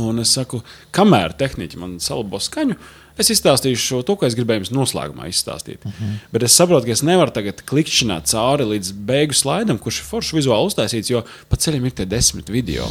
Un 0.00 0.24
es 0.24 0.32
saku, 0.32 0.62
kamēr 0.96 1.36
tehniķi 1.36 1.80
man 1.80 1.98
salabo 2.00 2.40
skaņu, 2.40 2.76
uh, 2.76 2.94
Es 3.16 3.30
izstāstīšu 3.32 4.02
to, 4.04 4.14
ko 4.18 4.28
es 4.28 4.36
gribēju 4.36 4.62
jums 4.62 4.72
noslēgumā 4.76 5.30
izstāstīt. 5.30 5.80
Uh 5.80 5.90
mhm. 5.90 6.08
-huh. 6.08 6.32
Bet 6.32 6.42
es 6.42 6.56
saprotu, 6.56 6.86
ka 6.86 6.92
es 6.92 7.02
nevaru 7.02 7.32
tagad 7.32 7.62
klikšķināt 7.64 8.28
cauri 8.32 8.64
līdz 8.76 8.92
beigu 8.92 9.34
slaidam, 9.34 9.78
kurš 9.78 10.00
ir 10.00 10.08
forši 10.10 10.36
vizuāli 10.36 10.68
uztaisīts, 10.68 11.10
jo 11.10 11.24
pa 11.48 11.56
ceļam 11.56 11.86
ir 11.86 11.96
tie 11.96 12.04
desmit 12.04 12.48
video. 12.48 12.88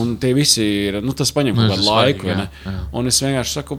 Un 0.00 0.16
tie 0.20 0.32
visi 0.36 0.64
ir, 0.88 1.00
nu, 1.04 1.14
tas 1.16 1.32
paņem 1.34 1.56
kaut 1.56 1.72
kādu 1.74 1.86
laiku. 1.86 2.28
Jā, 2.30 2.48
jā. 2.66 2.74
Un 2.96 3.08
es 3.10 3.20
vienkārši 3.22 3.58
saku, 3.60 3.78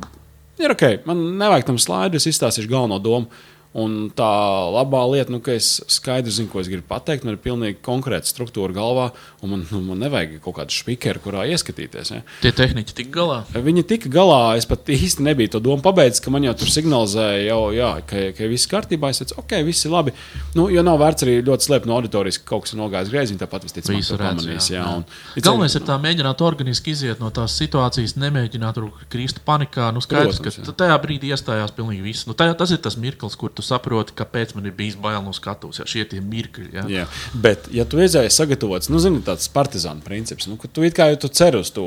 ir 0.62 0.74
ok, 0.74 0.86
man 1.10 1.22
nevajag 1.42 1.68
tam 1.70 1.78
slaidu, 1.82 2.20
es 2.20 2.30
izstāstīšu 2.32 2.72
galveno 2.72 2.98
domu. 3.04 3.30
Un 3.78 4.08
tā 4.18 4.28
labā 4.74 5.04
lieta, 5.12 5.30
nu, 5.30 5.38
ka 5.44 5.54
es 5.54 5.76
skaidri 5.94 6.32
zinu, 6.34 6.50
ko 6.50 6.62
es 6.64 6.70
gribu 6.72 6.88
pateikt, 6.90 7.28
man 7.28 7.36
ir 7.36 7.42
pilnīgi 7.44 7.78
konkrēta 7.86 8.26
struktūra 8.26 8.74
galvā, 8.74 9.12
un 9.46 9.52
man, 9.54 9.66
nu, 9.70 9.82
man 9.86 10.02
nevajag 10.02 10.40
kaut 10.42 10.56
kādu 10.58 10.74
spīkeru, 10.74 11.22
kurā 11.22 11.44
ieskatīties. 11.54 12.10
Ja. 12.16 12.24
Tie 12.42 12.52
tehniķi 12.58 12.96
tika 12.98 13.14
galā. 13.20 13.38
Viņi 13.54 13.84
tika 13.86 14.10
galā. 14.10 14.40
Es 14.58 14.66
pat 14.66 14.90
īsti 14.90 15.22
nebiju 15.28 15.54
to 15.54 15.62
domu 15.62 15.86
pabeidzis, 15.86 16.24
ka 16.26 16.34
man 16.34 16.48
jau 16.48 16.56
tur 16.58 16.72
signalizēja, 16.74 17.44
jau, 17.52 17.60
jā, 17.76 17.92
ka, 18.10 18.24
ka 18.38 18.50
viss 18.50 18.72
kārtībā. 18.72 19.12
Es 19.14 19.22
teicu, 19.22 19.38
ok, 19.44 19.54
viss 19.68 19.86
ir 19.86 19.94
labi. 19.94 20.16
Nu, 20.58 20.68
jo 20.74 20.82
nav 20.86 20.98
vērts 21.04 21.28
arī 21.28 21.38
ļoti 21.46 21.70
slēpt 21.70 21.86
no 21.86 22.00
auditorijas, 22.00 22.42
ka 22.42 22.50
kaut 22.56 22.66
kas 22.66 22.74
ir 22.74 22.82
nogājis 22.82 23.14
greizi. 23.14 23.38
Tāpat. 23.38 23.70
Jā, 23.78 24.58
jā. 24.74 24.88
Un, 24.90 25.06
Galvenais 25.38 25.78
ir 25.78 25.86
tā 25.86 26.00
mēģināt 26.02 26.42
organiski 26.42 26.96
iziet 26.96 27.22
no 27.22 27.30
tās 27.36 27.54
situācijas, 27.62 28.16
nemēģināt 28.18 28.78
tur 28.80 28.90
krist 29.12 29.44
panikā. 29.46 29.92
Nu, 29.94 30.02
skaidrs, 30.02 30.42
Protams, 30.42 30.66
ka 30.66 30.76
tajā 30.84 30.98
brīdī 31.04 31.32
iestājās 31.36 31.74
pilnīgi 31.78 32.06
viss. 32.06 32.28
Nu, 32.30 32.36
tajā, 32.38 32.56
tas 32.58 32.74
ir 32.74 32.82
tas 32.84 32.98
mirklis, 33.00 33.38
kur 33.40 33.54
tu 33.54 33.66
saproti, 33.68 34.16
kāpēc 34.18 34.54
man 34.58 34.70
ir 34.70 34.76
bijis 34.78 34.98
bail 35.02 35.20
no 35.26 35.34
skatuves. 35.36 35.82
Ja, 35.82 35.88
šie 35.90 36.06
ir 36.06 36.24
mirkļi. 36.24 36.70
Ja. 36.76 36.86
Jā. 36.92 37.06
Bet, 37.36 37.70
ja 37.76 37.86
tu 37.90 38.02
esi 38.04 38.24
sagatavots, 38.34 38.92
nu, 38.94 39.02
zini, 39.04 39.22
tāds 39.26 39.50
partizāna 39.54 40.04
princips, 40.06 40.50
nu, 40.50 40.58
ka 40.62 40.72
tu 40.72 40.88
kā 40.98 41.10
jau 41.12 41.22
tu 41.26 41.32
cer 41.40 41.60
uz 41.60 41.72
to 41.76 41.86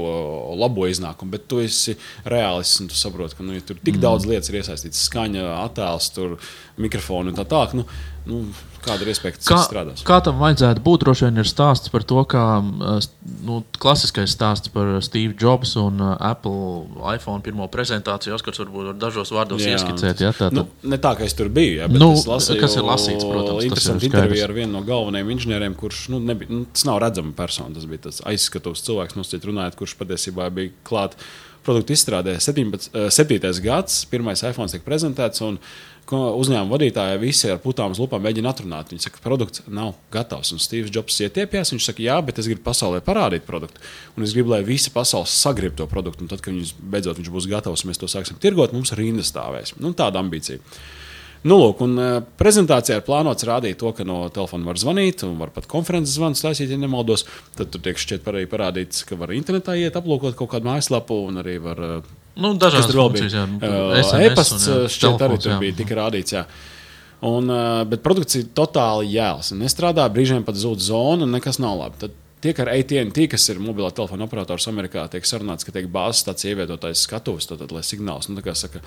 labo 0.60 0.86
iznākumu, 0.90 1.34
bet 1.34 1.48
tu 1.50 1.62
esi 1.64 1.96
reālists 2.28 2.82
un 2.82 2.90
tu 2.92 2.98
saproti, 2.98 3.38
ka 3.38 3.46
nu, 3.46 3.56
ja 3.56 3.64
tur 3.64 3.80
tik 3.80 3.96
mm. 3.96 4.04
daudz 4.04 4.28
lietas 4.28 4.52
ir 4.52 4.60
iesaistītas, 4.60 5.06
skaņa, 5.08 5.46
attēls, 5.64 6.10
tur, 6.16 6.36
mikrofoni 6.80 7.32
un 7.32 7.38
tā 7.38 7.46
tālāk. 7.48 7.76
Nu, 7.78 7.86
nu, 8.28 8.42
kāda 8.84 9.04
ir 9.04 9.10
iespēja, 9.12 9.36
Kā, 9.38 9.56
tas 9.56 9.66
strādās. 9.68 10.02
kā 10.06 10.18
tam 10.24 10.38
vajadzētu 10.40 10.82
būt? 10.84 11.02
Droši 11.04 11.26
vien 11.28 11.40
ir 11.42 11.48
stāsts 11.48 11.90
par 11.92 12.04
to, 12.08 12.20
kā 12.28 12.42
uh, 12.60 13.00
nu, 13.46 13.60
klasiskais 13.80 14.32
stāsts 14.34 14.72
par 14.72 14.98
Steve 15.04 15.34
Jobs 15.40 15.74
un 15.80 16.00
uh, 16.00 16.14
Apple 16.20 16.86
iPhone 17.14 17.40
pirmo 17.44 17.66
prezentāciju. 17.72 18.34
Oskars 18.38 18.60
varbūt 18.62 18.90
var 18.92 18.98
dažos 19.02 19.32
vārdos 19.32 19.64
Jā, 19.64 19.76
ieskicēt. 19.78 20.20
Ja, 20.24 20.32
tā, 20.36 20.48
Nu, 20.52 20.66
ne 20.82 20.98
tā, 21.00 21.12
ka 21.18 21.24
es 21.28 21.36
tur 21.38 21.48
biju, 21.52 21.76
ja, 21.82 21.88
bet 21.90 22.00
Nu, 22.00 22.12
es 22.16 22.26
lasīju, 22.28 22.60
kas 22.60 22.76
ir 22.80 22.88
lasīts, 22.88 23.26
protams, 23.28 23.66
skaidrs. 23.68 24.08
interviju 24.10 24.44
ar 24.48 24.56
vienu 24.56 24.72
no 24.78 24.82
galvenajiem 24.88 25.30
inženieriem, 25.36 25.76
kurš 25.80 26.08
nu, 26.14 26.20
nebija, 26.20 26.50
nu, 26.52 26.64
tas 26.72 26.84
nav 26.88 26.98
redzama 27.04 27.32
persona. 27.36 27.72
Tas 27.76 27.86
bija 27.90 28.06
tas 28.08 28.20
aizskatuves 28.28 28.82
cilvēks, 28.88 29.16
nosacīt 29.20 29.46
runājot, 29.50 29.76
kurš 29.80 29.96
patiesībā 30.00 30.48
bija 30.52 30.72
klāt 30.84 31.16
produktu 31.60 31.92
izstrādē. 31.92 32.38
17, 32.40 32.88
eh, 32.96 33.10
7. 33.12 33.60
gads, 33.60 34.04
pirmais 34.08 34.40
iPhone 34.48 34.68
tika 34.72 34.84
prezentēts. 34.86 35.42
un 35.44 35.58
Uzņēmuma 36.10 36.74
vadītāji 36.74 37.20
visi 37.22 37.50
ar 37.52 37.60
putām 37.62 37.94
uz 37.94 38.00
lupām 38.02 38.22
mēģina 38.24 38.50
atrunāt. 38.50 38.90
Viņi 38.90 39.04
saka, 39.04 39.18
ka 39.18 39.24
produkts 39.28 39.62
nav 39.70 39.92
gatavs. 40.14 40.50
Un 40.54 40.62
Steve's 40.62 40.90
Jobs 40.94 41.18
ietiepjas. 41.22 41.70
Viņš 41.74 41.90
saka, 41.90 42.02
jā, 42.02 42.16
bet 42.26 42.40
es 42.42 42.48
gribu 42.50 42.64
pasaulē 42.66 43.02
parādīt 43.06 43.46
produktu. 43.46 43.82
Un 44.16 44.26
es 44.26 44.34
gribu, 44.34 44.50
lai 44.54 44.62
visa 44.66 44.90
pasaule 44.94 45.30
sagrib 45.30 45.76
to 45.78 45.86
produktu. 45.90 46.26
Un 46.26 46.32
tad, 46.32 46.42
kad 46.44 46.56
viņš 46.56 46.74
beidzot 46.80 47.20
viņš 47.20 47.30
būs 47.34 47.50
gatavs, 47.50 47.86
mēs 47.86 48.02
to 48.02 48.10
sāksim 48.10 48.40
tirgot, 48.42 48.74
mums 48.74 48.94
rinda 48.98 49.26
stāvēs. 49.26 49.76
Nu, 49.78 49.94
tāda 49.96 50.22
ambīcija. 50.24 50.58
Nu, 51.40 51.56
lūk, 51.56 51.78
un, 51.86 51.94
uh, 51.96 52.18
prezentācijā 52.36 52.98
ir 52.98 53.04
plānots 53.06 53.46
rādīt 53.48 53.78
to, 53.80 53.94
ka 53.96 54.04
no 54.04 54.26
telefona 54.34 54.66
var 54.68 54.80
zvanīt, 54.80 55.22
un 55.24 55.38
var 55.40 55.48
pat 55.54 55.64
konferences 55.70 56.18
zvanus 56.18 56.42
taisīt, 56.44 56.68
ja 56.68 56.76
nemaldos. 56.76 57.24
Tad 57.56 57.70
tur 57.72 57.80
tiek 57.86 57.96
šķiet 57.96 58.28
arī 58.28 58.42
parādīts, 58.50 59.06
ka 59.08 59.16
var 59.16 59.32
internetā 59.32 59.78
iet, 59.80 59.96
aplūkot 59.96 60.36
kaut 60.36 60.50
kādu 60.52 60.68
mājaslapu, 60.68 61.16
un 61.30 61.40
arī 61.40 61.56
var 61.64 61.80
uh, 61.86 62.10
nu, 62.40 62.54
Kas 62.56 62.62
dažādas 62.66 62.90
tur 62.90 63.00
vēl 63.02 63.12
bija? 63.14 63.46
SMS 64.00 64.30
E-pasts 64.30 64.68
šķiet, 64.96 65.24
arī 65.26 65.38
tur 65.40 65.58
bija 65.62 65.76
tika 65.82 65.98
rādīts. 66.00 66.34
Jā. 66.36 66.46
Un, 67.28 67.52
bet 67.90 68.02
produkts 68.04 68.38
ir 68.40 68.48
totāli 68.56 69.12
jēls. 69.12 69.52
Nestrādā, 69.60 70.06
brīžiem 70.12 70.46
pat 70.46 70.56
zūd 70.56 70.80
zona, 70.80 71.26
un 71.26 71.36
nekas 71.36 71.60
nav 71.60 71.76
labi. 71.82 72.00
Tad 72.00 72.16
tiek 72.40 72.60
ar 72.64 72.72
ATT, 72.72 73.26
kas 73.34 73.48
ir 73.52 73.60
mobilā 73.60 73.90
telefona 73.92 74.24
operators 74.24 74.68
Amerikā, 74.70 75.04
tiek 75.12 75.26
sarunāts, 75.28 75.66
ka 75.66 75.74
tiek 75.76 75.88
bāzes 75.92 76.24
tāds 76.26 76.46
ievietotais 76.48 77.04
skatuves, 77.04 77.48
tad, 77.50 77.66
lai 77.74 77.84
signāls, 77.86 78.30
nu, 78.30 78.38
tā 78.40 78.46
kā 78.48 78.56
saka, 78.56 78.80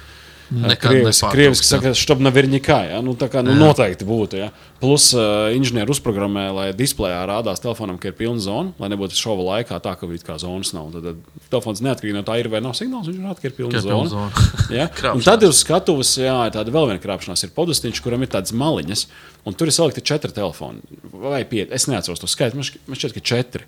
Nekad 0.53 0.93
Krieviski, 1.33 1.65
jā. 1.65 1.79
saka, 1.79 1.91
štab 1.97 2.21
nav 2.23 2.35
virkņā. 2.35 2.77
Ja? 2.91 2.99
Nu, 3.05 3.15
tā 3.19 3.29
kā 3.31 3.41
nu, 3.45 3.55
noteikti 3.57 4.05
būtu. 4.07 4.37
Ja? 4.37 4.49
Plus, 4.81 5.09
uh, 5.15 5.49
inženieri 5.55 5.89
uzprogrammē, 5.93 6.45
lai 6.53 6.65
displejā 6.77 7.21
rādās 7.29 7.63
telefonam, 7.63 7.97
ka 8.01 8.11
ir 8.11 8.17
pilna 8.17 8.43
zona, 8.43 8.73
lai 8.81 8.91
nebūtu 8.93 9.17
šova 9.17 9.45
laikā 9.49 9.79
tā, 9.83 9.95
ka 9.99 10.09
kā 10.27 10.37
zonas 10.41 10.73
nav. 10.75 10.91
Tad, 10.93 11.07
tad 11.09 11.49
telefons 11.53 11.81
neatkarīgi 11.85 12.17
no 12.17 12.25
tā, 12.27 12.37
ir 12.41 12.51
vai 12.53 12.61
nav 12.63 12.75
signāls, 12.77 13.09
viņš 13.09 13.23
rāda, 13.23 13.39
ka 13.41 13.49
ir 13.49 13.57
pilna 13.57 13.83
zona. 13.85 14.11
zona. 14.13 14.45
Ja? 14.79 14.87
Un 15.13 15.21
tad 15.25 15.43
uz 15.45 15.59
skatuves 15.61 16.15
jā, 16.21 16.37
tāda 16.53 16.73
vēl 16.73 16.91
viena 16.91 17.01
krāpšanās. 17.01 17.45
Ir 17.45 17.55
podustiņš, 17.55 18.03
kuram 18.03 18.23
ir 18.25 18.31
tādas 18.33 18.55
maliņas, 18.57 19.07
un 19.47 19.57
tur 19.57 19.69
ir 19.69 19.75
salikti 19.75 20.05
četri 20.05 20.33
telefoni 20.35 20.81
vai 21.11 21.43
pieci. 21.49 21.71
Es 21.75 21.89
neatceros 21.91 22.21
to 22.21 22.29
skaitu, 22.31 22.59
man 22.59 22.67
šķiet, 22.67 22.87
man 22.89 22.99
šķiet 22.99 23.17
ka 23.17 23.27
četri. 23.33 23.67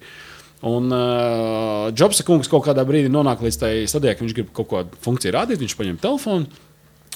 Un 0.66 0.90
uh, 0.90 1.92
Jobsa 1.94 2.24
kungs 2.26 2.50
kaut 2.50 2.64
kādā 2.66 2.86
brīdī 2.88 3.10
nonāk 3.12 3.44
līdz 3.44 3.58
tai 3.60 3.72
stadijai, 3.90 4.16
ka 4.16 4.24
viņš 4.24 4.36
grib 4.38 4.54
kaut 4.56 4.70
kādu 4.72 5.02
funkciju 5.04 5.34
rādīt. 5.36 5.60
Viņš 5.62 5.76
paņem 5.78 6.00
telefonu, 6.02 6.64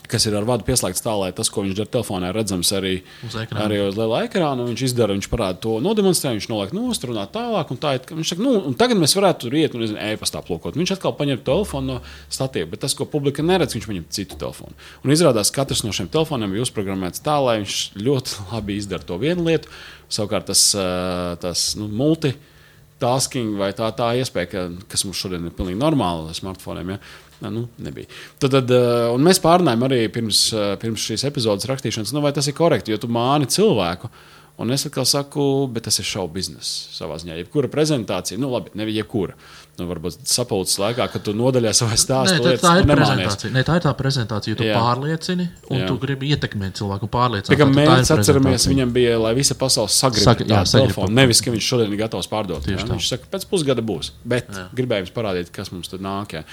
kas 0.09 0.25
ir 0.25 0.33
ar 0.39 0.45
vadu 0.47 0.65
pieslēgts 0.67 1.03
tā, 1.05 1.13
lai 1.19 1.29
tas, 1.37 1.49
ko 1.53 1.61
viņš 1.63 1.75
dara 1.77 1.91
telefonā, 1.93 2.31
ir 2.31 2.37
redzams 2.39 2.71
arī 2.73 2.93
Uz 3.27 3.35
ekrāna. 3.37 3.65
arī 3.67 3.77
uz 3.87 3.95
liela 3.99 4.23
ekrāna. 4.25 4.65
Viņš 4.67 4.83
izdara, 4.89 5.13
viņš 5.15 5.27
parāda 5.29 5.59
to, 5.63 5.75
nodemonstrē, 5.85 6.31
viņš 6.35 6.47
noliek 6.49 6.73
nost, 6.73 7.05
runā 7.05 7.27
tālāk. 7.29 7.71
Tā, 7.79 7.93
ir- 7.99 8.15
viņš 8.17 8.33
saka, 8.33 8.41
nu, 8.41 8.73
tagad 8.73 8.97
mēs 8.97 9.13
varētu 9.15 9.45
tur 9.45 9.57
iet 9.61 9.75
un 9.77 9.81
nezinu, 9.85 10.01
e-pastā 10.01 10.41
plūkot. 10.43 10.73
Viņš 10.75 10.95
atkal 10.97 11.13
paņem 11.19 11.43
telefonu 11.45 11.93
no 11.93 12.01
statīva, 12.29 12.71
bet 12.73 12.81
tas, 12.81 12.93
ko 12.97 13.05
publika 13.05 13.45
neredz, 13.45 13.77
viņš 13.77 13.87
paņem 13.87 14.05
citu 14.09 14.35
telefonu. 14.41 14.73
Un 15.05 15.11
izrādās, 15.13 15.51
ka 15.53 15.63
katrs 15.63 15.83
no 15.85 15.91
šiem 15.95 16.09
telefoniem 16.09 16.53
ir 16.57 16.65
uzprogrammēts 16.65 17.21
tā, 17.21 17.37
lai 17.45 17.59
viņš 17.61 17.77
ļoti 18.01 18.37
labi 18.53 18.77
izdara 18.81 19.03
to 19.05 19.17
vienu 19.21 19.45
lietu. 19.45 19.69
Savukārt 20.09 20.45
tas, 20.49 20.63
ā, 20.73 21.37
tas 21.39 21.75
nu, 21.77 21.87
multi. 21.87 22.33
Tasking 22.99 23.57
vai 23.59 23.71
tā, 23.77 23.89
tā 23.95 24.11
iespēja, 24.19 24.51
ka, 24.51 24.67
kas 24.91 25.05
mums 25.07 25.19
šodien 25.21 25.47
ir 25.47 25.55
pilnīgi 25.55 25.79
normāli 25.79 26.29
ar 26.29 26.37
smartphoniem. 26.37 26.95
Ja? 26.95 27.01
Nē, 27.39 27.51
Nu, 27.55 27.67
nebija. 27.79 28.09
Tad, 28.35 28.51
tad, 28.51 28.71
un 29.13 29.23
mēs 29.23 29.39
pārunājām 29.39 29.85
arī 29.87 30.01
pirms, 30.11 30.41
uh, 30.51 30.73
pirms 30.81 31.05
šīs 31.07 31.23
epizodes 31.29 31.69
rakstīšanas, 31.69 32.11
nu, 32.11 32.23
vai 32.25 32.33
tas 32.35 32.49
ir 32.51 32.57
korekti, 32.57 32.91
jo 32.91 32.99
tu 32.99 33.07
māni 33.11 33.47
cilvēku. 33.47 34.11
Un 34.59 34.75
es 34.75 34.83
atkal 34.83 35.05
saku, 35.07 35.43
bet 35.71 35.85
tas 35.87 36.01
ir 36.01 36.07
šovu 36.07 36.33
biznesa 36.35 36.91
savā 36.97 37.15
ziņā. 37.21 37.37
Jebkura 37.39 37.69
prezentācija, 37.71 38.39
nu, 38.41 38.49
labi, 38.51 38.73
ne 38.75 38.89
jebkura. 38.91 39.37
Nu, 39.79 39.87
varbūt 39.89 40.19
sapulces 40.27 40.77
laikā, 40.81 41.05
kad 41.13 41.23
tu 41.23 41.33
nodaļā 41.37 41.71
savā 41.77 41.95
stāstā 41.99 42.37
tā, 42.37 42.43
lietas, 42.43 42.63
tā 42.63 42.73
ir 42.81 42.87
nu, 42.89 42.95
prezentācija. 42.97 43.51
Nē, 43.55 43.63
tā 43.67 43.77
ir 43.79 43.85
tā 43.85 43.93
prezentācija. 43.99 44.57
Tu 44.59 44.65
Jā. 44.67 44.73
jā. 44.73 44.79
pārliecini, 44.83 45.45
un 45.69 45.77
Jā. 45.77 45.83
jā. 45.83 45.87
tu 45.87 45.97
gribi 46.03 46.31
ietekmēt 46.35 46.79
cilvēku. 46.79 47.09
Pārliecināt, 47.13 47.53
Tā 47.53 47.59
kā 47.59 47.67
tā 47.69 47.75
mērķis 47.77 48.11
atceramies, 48.17 48.67
viņam 48.69 48.91
bija, 48.95 49.15
lai 49.21 49.33
visa 49.37 49.55
pasaule 49.59 49.91
sagrib 49.93 50.25
Sag- 50.25 50.43
jā, 50.45 50.61
telefonu. 50.73 51.13
Nevis, 51.15 51.41
ka 51.45 51.53
viņš 51.53 51.69
šodien 51.71 51.93
ir 51.95 52.01
gatavs 52.03 52.27
pārdot. 52.31 52.67
Jā. 52.67 52.81
tā. 52.83 52.91
Viņš 52.97 53.09
saka, 53.13 53.29
pēc 53.31 53.47
pusgada 53.49 53.85
būs. 53.85 54.11
Bet 54.27 54.51
gribēju 54.75 55.05
jums 55.07 55.15
parādīt, 55.15 55.51
kas 55.55 55.71
mums 55.71 55.87
tur 55.91 56.03
nāk. 56.03 56.35
Jā. 56.39 56.43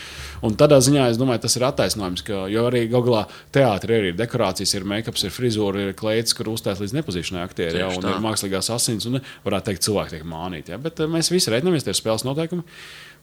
Un 0.47 0.55
tādā 0.57 0.79
ziņā 0.83 1.09
es 1.11 1.19
domāju, 1.21 1.43
tas 1.47 1.57
ir 1.59 1.67
attaisnojums, 1.67 2.23
ka, 2.27 2.45
jo 2.53 2.67
arī 2.71 2.85
Google 2.91 3.25
teātrī 3.53 4.01
ir 4.13 4.17
dekorācijas, 4.19 4.75
ir 4.79 4.85
make-ups, 4.89 5.25
ir 5.27 5.35
frizūra, 5.35 5.89
ir 5.89 5.97
kleids, 5.99 6.35
kur 6.37 6.53
uzstājas 6.53 6.81
līdz 6.85 6.97
nepazīšanai 7.01 7.43
aktieri, 7.45 7.83
jā, 7.83 7.91
un 7.91 8.03
tā. 8.05 8.15
ir 8.15 8.23
mākslīgās 8.25 8.71
asins, 8.75 9.07
un 9.11 9.21
varētu 9.45 9.71
teikt, 9.73 9.85
cilvēki 9.89 10.17
tiek 10.17 10.25
mānīti. 10.29 10.75
Jā. 10.75 10.79
Bet 10.83 11.01
eh, 11.01 11.11
mēs 11.11 11.31
visi 11.33 11.51
reiķinamies, 11.53 11.87
tie 11.87 11.95
ir 11.95 11.99
spēles 12.01 12.25
noteikumi. 12.27 12.65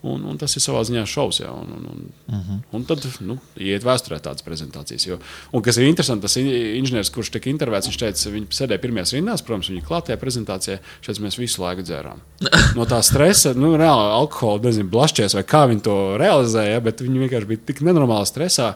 Un, 0.03 0.25
un 0.27 0.36
tas 0.36 0.51
ir 0.51 0.60
savā 0.60 0.81
ziņā 0.83 1.05
šovs. 1.07 1.38
Jā, 1.39 1.51
un, 1.55 1.69
un, 1.77 1.83
un, 1.88 2.00
uh 2.27 2.36
-huh. 2.36 2.57
un 2.75 2.83
tad 2.83 3.05
nu, 3.24 3.38
iet 3.55 3.86
vēsturē 3.88 4.17
tādas 4.19 4.43
prezentācijas. 4.43 5.05
Jo, 5.07 5.17
un 5.51 5.62
kas 5.63 5.77
ir 5.77 5.88
interesanti, 5.88 6.22
tas 6.22 6.36
in- 6.38 6.50
inženieris, 6.81 7.12
kurš 7.13 7.31
tika 7.31 7.50
intervētas, 7.50 7.88
viņš 7.88 8.00
teica, 8.01 8.33
viņi 8.33 8.48
sēdēja 8.51 8.81
pirmajās 8.83 9.13
rindās, 9.15 9.41
protams, 9.41 9.69
viņa 9.69 9.86
klātajā 9.88 10.17
prezentācijā. 10.19 10.79
Šeit 11.01 11.19
mēs 11.24 11.39
visu 11.39 11.62
laiku 11.62 11.81
dzērām. 11.81 12.19
No 12.75 12.86
tā 12.86 13.00
stresa, 13.03 13.53
nu, 13.53 13.77
reāli 13.77 14.12
alkohola, 14.12 14.62
nezinu, 14.63 14.89
blašķies 14.89 15.36
vai 15.36 15.43
kā 15.43 15.67
viņi 15.69 15.81
to 15.81 16.17
realizēja, 16.17 16.81
bet 16.81 17.01
viņi 17.01 17.19
vienkārši 17.19 17.48
bija 17.48 17.60
tik 17.65 17.81
nenormāli 17.81 18.25
stresā. 18.25 18.74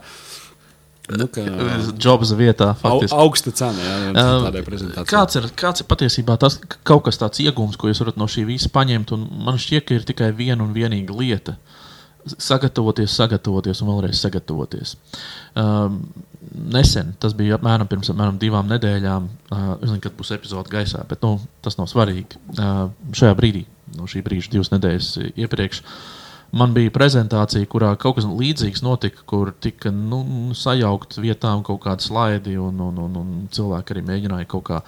Nu, 1.07 1.27
ka, 1.31 1.41
Jobs 1.95 2.33
vietā. 2.35 2.73
au, 2.73 2.79
Faktiski. 2.81 3.15
augsta 3.15 3.51
cena 3.55 3.79
jā, 3.79 3.97
tādai 4.43 4.63
prezentācijai. 4.65 5.07
Kāds 5.07 5.39
ir, 5.39 5.45
kāds 5.55 5.83
ir 5.83 5.87
patiesībā 5.87 6.35
tas 6.41 6.57
ka 6.59 6.81
kaut 6.83 7.05
kas 7.05 7.19
tāds 7.21 7.39
iegūms, 7.39 7.77
ko 7.79 7.87
jūs 7.87 8.01
varat 8.03 8.19
no 8.19 8.27
šī 8.27 8.43
visa 8.49 8.71
paņemt? 8.73 9.13
un 9.15 9.23
Man 9.47 9.59
šķiet, 9.61 9.85
ka 9.87 9.95
ir 9.95 10.07
tikai 10.07 10.33
viena 10.35 10.65
un 10.65 10.73
vienīga 10.75 11.15
lieta. 11.15 11.55
Sagatavoties, 12.27 13.13
sagatavoties 13.15 13.79
un 13.81 13.91
vēlreiz 13.93 14.19
sagatavoties. 14.19 14.97
Um, 15.55 16.01
nesen, 16.75 17.13
tas 17.23 17.31
bija 17.37 17.55
apmēram 17.55 17.87
pirms 17.87 18.11
apmēram 18.11 18.35
divām 18.41 18.67
nedēļām. 18.67 19.31
Uh, 19.47 19.71
es 19.77 19.87
nezinu, 19.87 20.03
kad 20.03 20.19
būs 20.19 20.33
epizode 20.35 20.73
gaisā, 20.73 21.05
bet 21.07 21.23
nu, 21.23 21.37
tas 21.63 21.79
nav 21.79 21.87
svarīgi. 21.87 22.35
Uh, 22.57 22.89
šajā 23.15 23.31
brīdī, 23.39 23.63
no 23.95 24.11
šī 24.11 24.25
brīža, 24.27 24.51
divas 24.57 24.73
nedēļas 24.75 25.13
iepriekš, 25.39 25.81
man 26.55 26.73
bija 26.75 26.93
prezentācija, 26.93 27.67
kurā 27.69 27.91
kaut 27.99 28.17
kas 28.17 28.27
līdzīgs 28.27 28.83
notika, 28.85 29.23
kur 29.29 29.51
tika 29.51 29.91
nu, 29.91 30.21
sajaukt 30.55 31.17
vietām 31.21 31.63
kaut 31.67 31.81
kādi 31.85 32.07
slaidi, 32.07 32.57
un, 32.61 32.79
un, 32.83 32.99
un, 33.03 33.17
un 33.21 33.33
cilvēki 33.53 33.95
arī 33.95 34.03
mēģināja 34.07 34.49
kaut 34.51 34.67
kā 34.69 34.81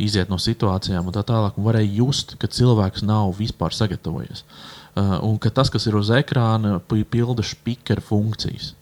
iziet 0.00 0.30
no 0.32 0.38
situācijām 0.40 1.08
un 1.08 1.16
tā 1.16 1.24
tālāk. 1.26 1.58
Un 1.58 1.66
varēja 1.66 1.92
just, 2.00 2.36
ka 2.40 2.50
cilvēks 2.50 3.04
nav 3.06 3.34
vispār 3.38 3.74
sagatavojies. 3.76 4.44
Uh, 4.90 5.18
un 5.26 5.36
ka 5.38 5.52
tas, 5.54 5.70
kas 5.70 5.86
ir 5.86 5.96
uz 5.98 6.10
ekrāna, 6.14 6.78
pi- 6.90 7.06
pilda 7.06 7.44
spīķera 7.46 8.02
funkcijas. 8.02 8.72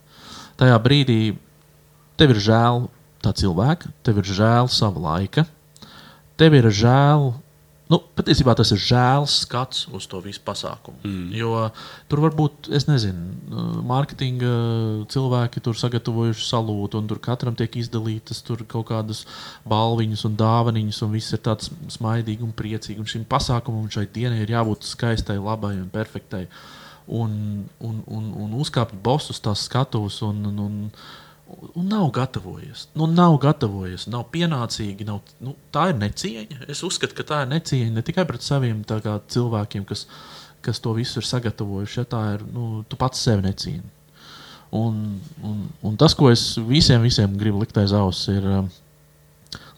Tajā 0.58 0.78
brīdī 0.82 1.36
tev 2.18 2.32
ir 2.34 2.40
žēl 2.42 2.86
tā 3.22 3.34
cilvēka, 3.36 3.92
tev 4.06 4.22
ir 4.22 4.30
žēl 4.38 4.70
sava 4.72 5.02
laika, 5.04 5.44
tev 6.40 6.56
ir 6.58 6.70
žēl. 6.72 7.32
Nu, 7.88 7.96
patiesībā 8.18 8.52
tas 8.52 8.68
ir 8.74 8.80
žēls 8.84 9.34
skats 9.46 9.86
uz 9.96 10.04
to 10.12 10.18
visu 10.20 10.42
pasākumu. 10.44 10.98
Mm. 11.08 11.28
Jo 11.32 11.52
tur 12.10 12.20
var 12.20 12.34
būt, 12.36 12.68
es 12.76 12.84
nezinu, 12.84 13.62
mārketinga 13.88 14.50
cilvēki 15.08 15.62
tur 15.64 15.78
sagatavojuši 15.80 16.44
salūtu, 16.44 17.00
un 17.00 17.08
tur 17.08 17.20
katram 17.24 17.56
tiek 17.56 17.78
izdalītas 17.80 18.42
tur 18.44 18.60
kaut 18.68 18.90
kādas 18.90 19.24
balviņas 19.68 20.26
un 20.28 20.36
dāvanas, 20.36 21.00
un 21.06 21.14
viss 21.16 21.32
ir 21.32 21.40
tāds 21.48 21.72
smaidīgs 21.96 22.44
un 22.44 22.52
priecīgs. 22.56 23.00
Un 23.00 23.08
šim 23.08 23.24
pasākumam, 23.28 23.88
šai 23.92 24.04
dienai 24.12 24.42
ir 24.44 24.52
jābūt 24.52 24.84
skaistai, 24.88 25.38
labai 25.40 25.78
un 25.80 25.88
perfektai. 25.92 26.44
Un, 27.08 27.32
un, 27.80 28.02
un, 28.04 28.28
un 28.44 28.52
uzkāpt 28.60 28.92
bosus 29.00 29.40
tās 29.40 29.64
skatuves 29.64 30.20
un, 30.26 30.44
un, 30.50 30.60
un 30.66 30.76
un 31.74 31.86
nav 31.88 32.10
gatavojies. 32.14 32.86
Nu, 32.98 33.06
nav 33.10 33.38
gatavojies, 33.42 34.06
nav 34.12 34.26
pienācīgi. 34.34 35.06
Nav, 35.08 35.20
nu, 35.44 35.54
tā 35.74 35.88
ir 35.92 36.00
necieņa. 36.00 36.66
Es 36.70 36.82
uzskatu, 36.86 37.16
ka 37.18 37.26
tā 37.30 37.42
ir 37.44 37.52
necieņa 37.54 37.94
ne 37.96 38.04
tikai 38.04 38.26
pret 38.28 38.44
saviem 38.44 38.82
kā, 38.88 39.18
cilvēkiem, 39.32 39.86
kas, 39.88 40.06
kas 40.64 40.82
to 40.84 40.92
visu 40.96 41.22
ir 41.22 41.28
sagatavojuši. 41.28 42.00
Ja, 42.02 42.08
tā 42.16 42.22
ir 42.36 42.44
nu, 42.52 42.82
tu 42.88 42.98
pats 43.00 43.22
sevi 43.24 43.46
necieni. 43.46 43.86
Un, 44.74 44.98
un, 45.40 45.62
un 45.88 45.94
tas, 45.96 46.12
ko 46.12 46.28
es 46.28 46.58
visiem, 46.68 47.00
visiem 47.06 47.38
gribu 47.40 47.62
likt 47.62 47.78
aiz 47.80 47.94
auss, 47.96 48.26
ir, 48.28 48.44
um, 48.44 48.66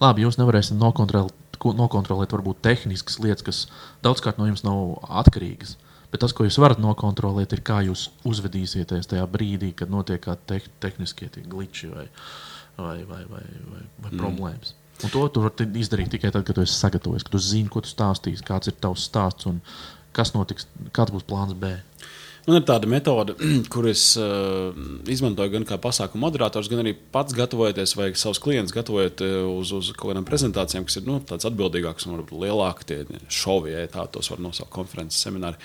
labi, 0.01 0.25
jūs 0.25 0.35
nevarēsiet 0.35 0.75
nokontrolēt, 0.75 1.31
ko- 1.61 1.71
nokontrolēt 1.77 2.33
varbūt 2.35 2.59
tehniskas 2.65 3.15
lietas, 3.23 3.45
kas 3.47 3.61
daudzkārt 4.03 4.41
no 4.41 4.49
jums 4.49 4.65
nav 4.67 4.97
atkarīgas. 5.23 5.77
Bet 6.11 6.23
tas, 6.23 6.33
ko 6.35 6.43
jūs 6.43 6.59
varat 6.59 6.81
nokontrolēt, 6.83 7.53
ir 7.55 7.63
kā 7.63 7.79
jūs 7.87 8.09
uzvedīsieties 8.27 9.07
tajā 9.13 9.23
brīdī, 9.31 9.71
kad 9.77 9.91
notiek 9.93 10.19
kādi 10.23 10.47
te 10.49 10.59
tehniskie 10.83 11.29
tie 11.31 11.43
glitči 11.47 11.87
vai, 11.91 12.07
vai, 12.75 12.97
vai, 13.07 13.23
vai, 13.29 13.45
vai, 13.71 13.83
vai 14.03 14.11
mm. 14.11 14.19
problēmas. 14.19 14.75
Un 15.01 15.13
to 15.13 15.23
tu 15.33 15.41
vari 15.41 15.67
izdarīt 15.81 16.11
tikai 16.13 16.33
tad, 16.33 16.43
kad 16.45 16.57
tu 16.57 16.65
esi 16.65 16.75
sagatavojies, 16.77 17.25
kad 17.25 17.33
tu 17.33 17.41
zini, 17.41 17.71
ko 17.71 17.81
tu 17.81 17.89
stāstīsi, 17.89 18.45
kāds 18.45 18.69
ir 18.69 18.75
tavs 18.83 19.07
stāsts 19.07 19.47
un 19.49 19.61
kas 20.13 20.35
notiks, 20.35 20.67
kāds 20.93 21.15
būs 21.15 21.25
plāns 21.25 21.55
B. 21.57 21.71
Man 22.47 22.57
ir 22.57 22.63
tāda 22.65 22.89
metode, 22.89 23.35
kuras 23.73 24.03
uh, 24.17 24.71
izmantoju 25.11 25.53
gan 25.53 25.65
kā 25.69 25.77
pasākuma 25.81 26.25
moderators, 26.25 26.69
gan 26.71 26.81
arī 26.81 26.95
pats 27.13 27.35
gatavojoties, 27.37 27.93
vai 27.99 28.07
savus 28.17 28.41
klientus 28.41 28.73
gatavojot 28.73 29.21
uh, 29.25 29.35
uz, 29.59 29.73
uz 29.77 29.91
kaut 29.93 30.09
kādām 30.11 30.25
prezentācijām, 30.25 30.87
kas 30.89 30.97
ir 30.97 31.05
nu, 31.09 31.19
tādas 31.21 31.45
atbildīgākas 31.51 32.07
un 32.07 32.17
varbūt 32.17 32.41
lielākas, 32.41 32.89
tie 32.89 33.21
šovi, 33.41 33.75
ja 33.75 33.85
tā 33.93 34.07
tos 34.09 34.31
var 34.33 34.41
nosaukt 34.41 34.73
konferences 34.73 35.21
semināri. 35.21 35.61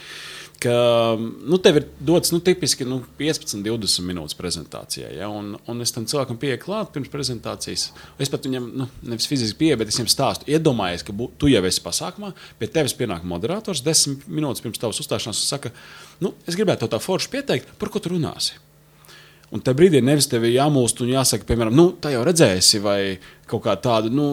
Ka 0.57 0.73
nu, 1.21 1.59
tev 1.61 1.83
ir 1.83 1.85
dots 2.01 2.33
nu, 2.33 2.39
tipiski 2.41 2.87
nu, 2.89 3.03
15, 3.19 3.59
20 3.61 4.07
minūtes 4.09 4.37
prezentācijai. 4.39 5.11
Ja, 5.19 5.29
un, 5.29 5.53
un 5.69 5.85
es 5.85 5.93
tam 5.93 6.07
cilvēkam 6.09 6.39
pieeju 6.41 6.63
klāt 6.63 6.95
pirms 6.95 7.13
prezentācijas. 7.13 7.91
Es 8.23 8.33
pat 8.33 8.49
viņam 8.49 8.71
nu, 8.81 8.89
nevis 9.05 9.29
fiziski 9.29 9.61
pieeju, 9.61 9.83
bet 9.83 9.93
es 9.93 10.01
viņam 10.01 10.13
stāstu. 10.15 10.49
Iedomājies, 10.49 11.05
ka 11.05 11.13
bū, 11.17 11.29
tu 11.37 11.53
jau 11.53 11.61
esi 11.69 11.85
pasākumā, 11.85 12.33
pie 12.61 12.71
tevis 12.73 12.97
pienāk 12.97 13.27
moderators 13.29 13.85
10 13.85 14.25
minūtes 14.25 14.65
pirms 14.65 14.81
tavas 14.81 15.03
uzstāšanās 15.05 15.43
un 15.43 15.51
saka, 15.51 15.75
nu, 16.25 16.33
es 16.49 16.57
gribētu 16.57 16.87
tev 16.87 16.97
tā 16.97 17.03
forši 17.05 17.35
pieteikt, 17.37 17.77
par 17.77 17.93
ko 17.93 18.01
tu 18.01 18.17
runāsi. 18.17 18.57
Un 19.55 19.63
tajā 19.63 19.79
brīdī 19.79 20.01
nevis 20.03 20.27
tev 20.27 20.43
ir 20.49 20.57
jāmūst 20.57 21.05
un 21.05 21.13
jāsaka, 21.13 21.47
piemēram, 21.47 21.77
nu, 21.77 21.91
tā 22.03 22.11
jau 22.11 22.25
redzēsi, 22.27 22.81
vai 22.83 22.99
kaut 23.47 23.63
kā 23.63 23.77
tāda, 23.79 24.11
nu, 24.11 24.25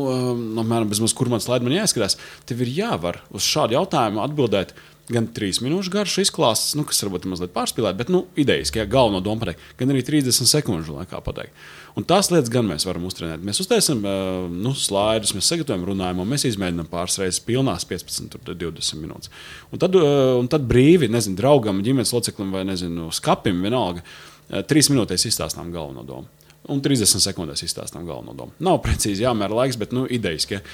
no 0.55 0.63
mēram, 0.65 0.87
bezmaz, 0.89 1.13
kur 1.13 1.29
man 1.29 1.43
slēdz 1.43 1.67
man 1.67 1.75
jāskatās. 1.75 2.17
Tev 2.49 2.63
ir 2.65 2.71
jāvar 2.79 3.19
uz 3.29 3.45
šādu 3.45 3.77
jautājumu 3.77 4.23
atbildēt 4.23 4.73
gan 5.11 5.25
trīs 5.35 5.59
minūšu 5.59 5.91
garš 5.91 6.15
izklāsts, 6.23 6.75
nu, 6.79 6.85
kas 6.87 7.01
varbūt 7.03 7.25
ir 7.25 7.31
mazliet 7.33 7.51
pārspīlēts, 7.55 7.97
bet 7.99 8.11
nu, 8.13 8.21
idejiski, 8.39 8.79
ja 8.79 8.87
galveno 8.87 9.19
domu 9.23 9.43
pateikt, 9.43 9.63
gan 9.79 9.91
arī 9.91 10.03
30 10.07 10.47
sekundžu 10.47 10.95
laikā 10.95 11.19
pateikt. 11.25 11.65
Un 11.99 12.07
tās 12.07 12.31
lietas 12.31 12.51
gan 12.53 12.69
mēs 12.69 12.87
varam 12.87 13.03
uztrenēt. 13.09 13.43
Mēs 13.43 13.59
uztaisām 13.61 13.99
uh, 14.07 14.45
nu, 14.47 14.71
slaidus, 14.79 15.35
mēs 15.35 15.49
sagatavojam 15.51 15.83
runājumu, 15.91 16.27
mēs 16.31 16.47
izmēģinām 16.49 16.87
pāris 16.91 17.19
reizes 17.19 17.43
pilnās 17.43 17.83
15, 17.89 18.39
20 18.47 19.03
minūtes. 19.03 19.33
Un 19.75 19.83
tad, 19.83 19.99
uh, 19.99 20.37
un 20.39 20.47
tad 20.51 20.63
brīvi, 20.71 21.11
nezinu, 21.11 21.35
draugam, 21.41 21.83
ģimenes 21.83 22.15
loceklim 22.15 22.55
vai 22.55 22.63
nezinu, 22.71 23.11
skapim 23.13 23.59
vienalga, 23.67 24.01
uh, 24.07 24.63
trīs 24.69 24.89
minūtēs 24.93 25.27
izstāstām 25.29 25.75
galveno 25.75 26.07
domu. 26.07 26.31
Un 26.71 26.79
30 26.79 27.19
sekundēs 27.19 27.65
izstāstām 27.67 28.07
galveno 28.07 28.33
domu. 28.39 28.55
Nav 28.63 28.79
precīzi 28.85 29.27
jāmēra 29.27 29.63
laiks, 29.63 29.77
bet 29.81 29.91
nu, 29.91 30.07
idejiski. 30.07 30.61
Ja. 30.61 30.65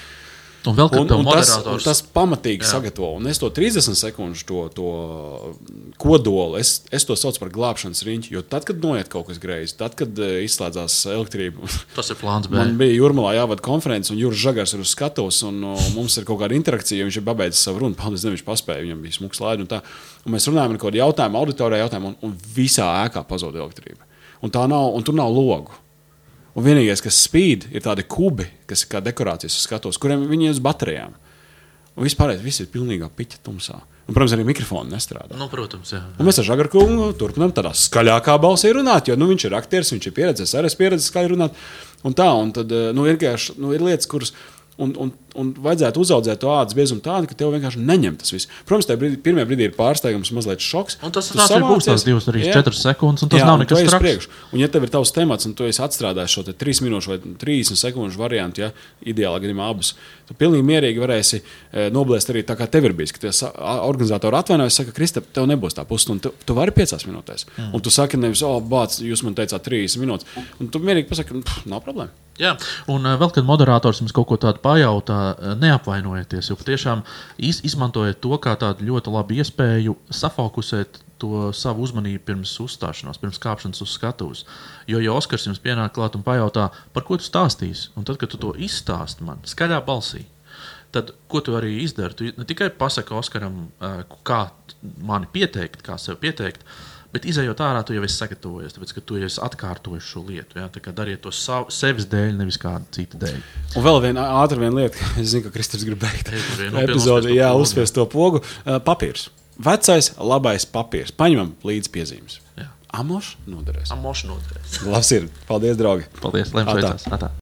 Un 0.68 0.76
vēl 0.76 0.90
Un, 0.92 1.06
un 1.06 1.24
tas, 1.24 1.48
moderators... 1.48 1.68
un 1.72 1.84
tas 1.86 2.00
pamatīgi 2.12 2.66
Jā. 2.66 2.70
sagatavo. 2.74 3.14
Un 3.16 3.28
es 3.30 3.38
to 3.40 3.48
30 3.56 3.96
sekundžu 3.96 4.44
to, 4.44 4.64
to 4.76 4.88
kodolu, 6.00 6.58
es, 6.60 6.82
es 6.92 7.06
to 7.08 7.16
saucu 7.16 7.40
par 7.40 7.52
glābšanas 7.54 8.04
riņķi. 8.04 8.34
Jo 8.34 8.42
tad, 8.44 8.66
kad 8.68 8.82
noiet 8.84 9.08
kaut 9.12 9.30
kas 9.30 9.40
greizi, 9.40 9.78
tad, 9.80 9.96
kad 9.98 10.20
uh, 10.20 10.36
izslēdzās 10.44 10.98
elektrība, 11.14 11.64
Tas 11.98 12.12
ir 12.12 12.20
plāns 12.20 12.50
B. 12.50 12.58
man 12.60 12.76
bija 12.80 12.98
jūrmalā 12.98 13.32
jāvada 13.38 13.64
konferences, 13.64 14.12
un 14.12 14.20
Juris 14.20 14.42
Žagars 14.42 14.76
ir 14.76 14.84
uz 14.84 14.92
skatuves, 14.92 15.40
un 15.48 15.64
uh, 15.72 15.88
mums 15.96 16.18
ir 16.20 16.28
kaut 16.28 16.42
kāda 16.44 16.58
interakcija. 16.58 17.08
Viņš 17.08 17.20
ir 17.22 17.28
pabeidzis 17.30 17.64
savu 17.64 17.86
runu, 17.86 17.96
paldies, 17.96 18.28
viņš 18.28 18.44
paspēja, 18.44 18.84
viņam 18.84 19.04
bija 19.06 19.16
smūgs 19.16 19.40
slēdz. 19.40 19.64
Un, 19.64 19.70
tā. 19.70 19.80
un 20.26 20.36
mēs 20.36 20.50
runājam 20.50 20.74
par 20.76 20.82
kaut 20.82 20.90
kādu 20.90 21.00
jautājumu, 21.00 21.40
auditorijā 21.40 21.86
jautājumu, 21.86 22.12
un, 22.12 22.20
un 22.28 22.36
visā 22.56 22.90
ēkā 23.06 23.24
pazuda 23.28 23.64
elektrība. 23.64 24.04
Un, 24.44 24.52
tā 24.52 24.68
nav, 24.68 24.92
un 24.96 25.04
tur 25.04 25.16
nav 25.16 25.32
logu. 25.32 25.72
Un 26.58 26.66
vienīgais, 26.66 27.02
kas 27.04 27.20
spīd, 27.28 27.68
ir 27.70 27.84
tādi 27.84 28.02
kubi, 28.10 28.48
kas 28.70 28.82
ir 28.84 28.90
kā 28.90 29.02
dekorācijas 29.04 29.54
uz 29.54 29.66
skatuves, 29.68 30.00
kuriem 30.02 30.26
viņi 30.30 30.48
ir 30.48 30.56
uz 30.56 30.62
baterijām. 30.64 31.14
Un 31.96 32.06
vispār 32.06 32.34
viss 32.42 32.62
ir 32.62 32.70
pilnīgā 32.72 33.10
piķa 33.14 33.42
tumsā. 33.46 33.78
Un, 34.10 34.14
protams, 34.16 34.32
arī 34.34 34.44
mikrofoni 34.48 34.90
nestrādā. 34.90 35.36
Nu, 35.38 35.46
protams, 35.50 35.92
jā. 35.94 36.00
Un 36.18 36.26
mēs 36.26 36.40
ar 36.42 36.46
Žagaru 36.48 36.72
kungu 36.72 37.10
turpinām 37.18 37.52
tādā 37.54 37.70
skaļākā 37.78 38.34
balsī 38.42 38.72
runāt, 38.74 39.06
jo 39.06 39.14
nu, 39.18 39.28
viņš 39.30 39.44
ir 39.46 39.54
aktieris, 39.54 39.92
viņš 39.94 40.08
ir 40.08 40.14
pieredzējis, 40.16 40.54
arī 40.58 40.70
es 40.70 40.78
pieredzēju 40.80 41.12
skaļi 41.12 41.30
runāt. 41.34 41.60
Un 42.02 42.16
tā, 42.18 42.26
un 42.34 42.50
tad, 42.56 42.72
eh, 42.74 42.88
nu, 42.96 43.04
ir, 43.06 43.14
vienkārši, 43.14 43.54
nu, 43.62 43.70
ir 43.76 43.84
lietas, 43.86 44.10
kuras. 44.10 44.34
Un, 44.80 44.96
un, 44.98 45.12
un 45.38 45.52
vajadzētu 45.54 46.00
uzaugt 46.02 46.28
to 46.40 46.48
ādas 46.48 46.74
biezumu 46.74 47.00
tādu, 47.04 47.28
ka 47.30 47.34
tev 47.34 47.52
vienkārši 47.54 47.78
neņem 47.84 48.16
tas 48.20 48.32
viss. 48.32 48.48
Protams, 48.66 48.86
tajā 48.88 48.98
brīdī, 49.00 49.16
pirmajā 49.22 49.46
brīdī 49.50 49.66
ir 49.68 49.74
pārsteigums, 49.76 50.32
mazliet 50.32 50.60
šoks. 50.60 50.98
Un 51.02 51.12
tas 51.12 51.28
Tu 51.30 51.38
tāds 51.38 51.50
arī 51.54 51.62
būs 51.68 51.84
tās 51.86 52.00
savācies, 52.00 52.04
divas, 52.08 52.28
arī 52.28 52.44
jā. 52.46 52.52
četras 52.54 52.82
sekundes, 52.82 53.22
un 53.22 53.28
tas 53.28 53.40
Jā, 53.40 53.46
nav 53.46 53.58
tu 53.58 53.64
nekas 53.64 53.90
traks. 53.90 54.02
priekšu. 54.04 54.28
Un, 54.52 54.60
ja 54.60 54.68
tev 54.68 54.82
ir 54.86 54.90
tavs 54.90 55.12
temats, 55.12 55.46
un 55.46 55.54
tu 55.54 55.64
esi 55.64 55.82
atstrādājis 55.82 56.34
šo 56.34 56.42
3 56.52 56.82
minūšu 56.86 57.08
vai 57.12 57.18
30 57.18 57.76
sekundžu 57.76 58.18
variantu, 58.18 58.60
ja 58.66 58.70
ideālā 59.04 59.40
gadījumā 59.42 59.68
abus, 59.70 59.94
tad 60.28 60.36
pilnīgi 60.40 60.64
mierīgi 60.66 61.00
varēsi 61.02 61.40
e, 61.40 61.90
noblēst 61.90 62.30
arī 62.30 62.42
tā, 62.46 62.56
kā 62.56 62.66
tev 62.70 62.84
ir 62.84 62.92
bijis. 62.92 63.12
Ka 63.12 63.18
tie 63.18 63.32
sa- 63.32 63.52
a- 63.56 63.80
organizatori 63.88 64.36
atvainojas, 64.36 64.74
saka, 64.80 64.92
Kristap, 64.92 65.24
tev 65.32 65.46
nebūs 65.50 65.74
tā 65.74 65.84
pusstunda. 65.84 66.22
Tu, 66.30 66.32
tu 66.46 66.54
vari 66.54 66.70
5 66.70 67.06
minūtēs. 67.06 67.46
Mm. 67.56 67.74
Un 67.74 67.80
tu 67.80 67.90
saki, 67.90 68.16
nevis, 68.16 68.42
oh, 68.42 68.60
bāc, 68.60 69.00
jūs 69.02 69.22
man 69.24 69.34
teicāt 69.34 69.62
30 69.66 69.98
minūtes. 70.02 70.26
Un 70.60 70.68
tu 70.68 70.78
mierīgi 70.78 71.08
pasaki, 71.08 71.34
"Nu, 71.34 71.42
pff, 71.42 71.66
nav 71.66 71.82
problēma. 71.84 72.10
Jā, 72.40 72.54
un 72.88 73.04
uh, 73.04 73.18
vēl 73.20 73.32
kad 73.34 73.44
moderators 73.44 74.00
jums 74.00 74.12
kaut 74.16 74.26
ko 74.28 74.36
tādu 74.36 74.58
pajautā, 74.64 75.29
neapvainojieties. 75.60 76.50
Jo 76.50 76.58
patiešām 76.60 77.04
iz, 77.38 77.62
izmantojiet 77.66 78.20
to 78.24 78.36
kā 78.42 78.56
tādu 78.60 78.88
ļoti 78.88 79.14
labu 79.14 79.38
iespēju 79.40 79.96
safokusēt 80.14 81.02
to 81.20 81.50
savu 81.56 81.84
uzmanību 81.84 82.22
pirms 82.30 82.52
uzstāšanās, 82.64 83.20
pirms 83.20 83.40
kāpšanas 83.42 83.82
uz 83.84 83.92
skatuves. 83.92 84.44
Jo, 84.88 85.00
ja 85.04 85.12
Oskars 85.12 85.46
jums 85.48 85.60
pienāk 85.62 85.92
klāt 85.96 86.16
un 86.16 86.24
pajautā, 86.26 86.70
par 86.94 87.04
ko 87.06 87.18
tu 87.20 87.26
stāstīsi, 87.26 87.90
un 87.98 88.08
tad, 88.08 88.20
kad 88.20 88.32
tu 88.32 88.40
to 88.40 88.54
izstāsti 88.56 89.26
man 89.26 89.42
skaļā 89.48 89.82
balsī, 89.86 90.24
tad 90.94 91.12
ko 91.30 91.42
tu 91.44 91.56
arī 91.58 91.76
izdari? 91.84 92.16
Tu 92.16 92.32
ne 92.36 92.46
tikai 92.48 92.70
pasaki 92.78 93.14
Oskaram, 93.16 93.66
uh, 93.68 94.00
kā 94.26 94.46
mani 95.04 95.28
pieteikt, 95.32 95.84
kā 95.86 95.98
sev 96.00 96.18
pieteikt. 96.22 96.64
Bet 97.10 97.24
izējot 97.26 97.58
ārā, 97.66 97.80
tu 97.82 97.94
jau 97.96 98.04
esi 98.06 98.20
sagatavojies, 98.20 98.76
tāpēc 98.76 98.92
ka 98.94 99.02
tu 99.02 99.16
jau 99.18 99.26
esi 99.26 99.40
atkārtojis 99.42 100.10
šo 100.12 100.22
lietu. 100.28 100.60
Ja? 100.60 100.68
Tā 100.70 100.82
kā 100.84 100.92
dariet 100.94 101.24
to 101.24 101.32
savu, 101.34 101.72
sevis 101.74 102.06
dēļ, 102.10 102.36
nevis 102.38 102.58
kāda 102.62 102.86
cita 102.94 103.18
dēļ. 103.18 103.40
Un 103.80 103.86
vēl 103.86 103.98
viena 104.06 104.28
ātrā 104.44 104.60
viena 104.62 104.84
lieta, 104.84 104.94
ka 105.00 105.10
es 105.22 105.32
zinu, 105.32 105.48
ka 105.48 105.54
Kristers 105.56 105.86
grib 105.88 105.98
beigt 106.04 106.30
epizodi. 106.30 107.34
Jā, 107.34 107.50
pogu. 107.50 107.66
uzspiest 107.66 107.98
to 107.98 108.06
pogu. 108.10 108.44
Uh, 108.62 108.78
papīrs. 108.86 109.26
Vecais, 109.60 110.12
labais 110.22 110.68
papīrs. 110.70 111.10
Paņemam 111.18 111.56
līdzi 111.66 111.92
piezīmes. 111.92 112.38
Jā. 112.60 112.70
Amoš 113.02 113.34
noderēs. 113.50 113.90
Amošu 113.94 114.30
noderēs. 114.30 114.80
Labs 114.86 115.10
ir. 115.14 115.26
Paldies, 115.50 115.76
draugi. 115.78 116.06
Paldies, 116.22 116.54
lai 116.54 116.64
jums. 116.66 117.10
Atā. 117.10 117.34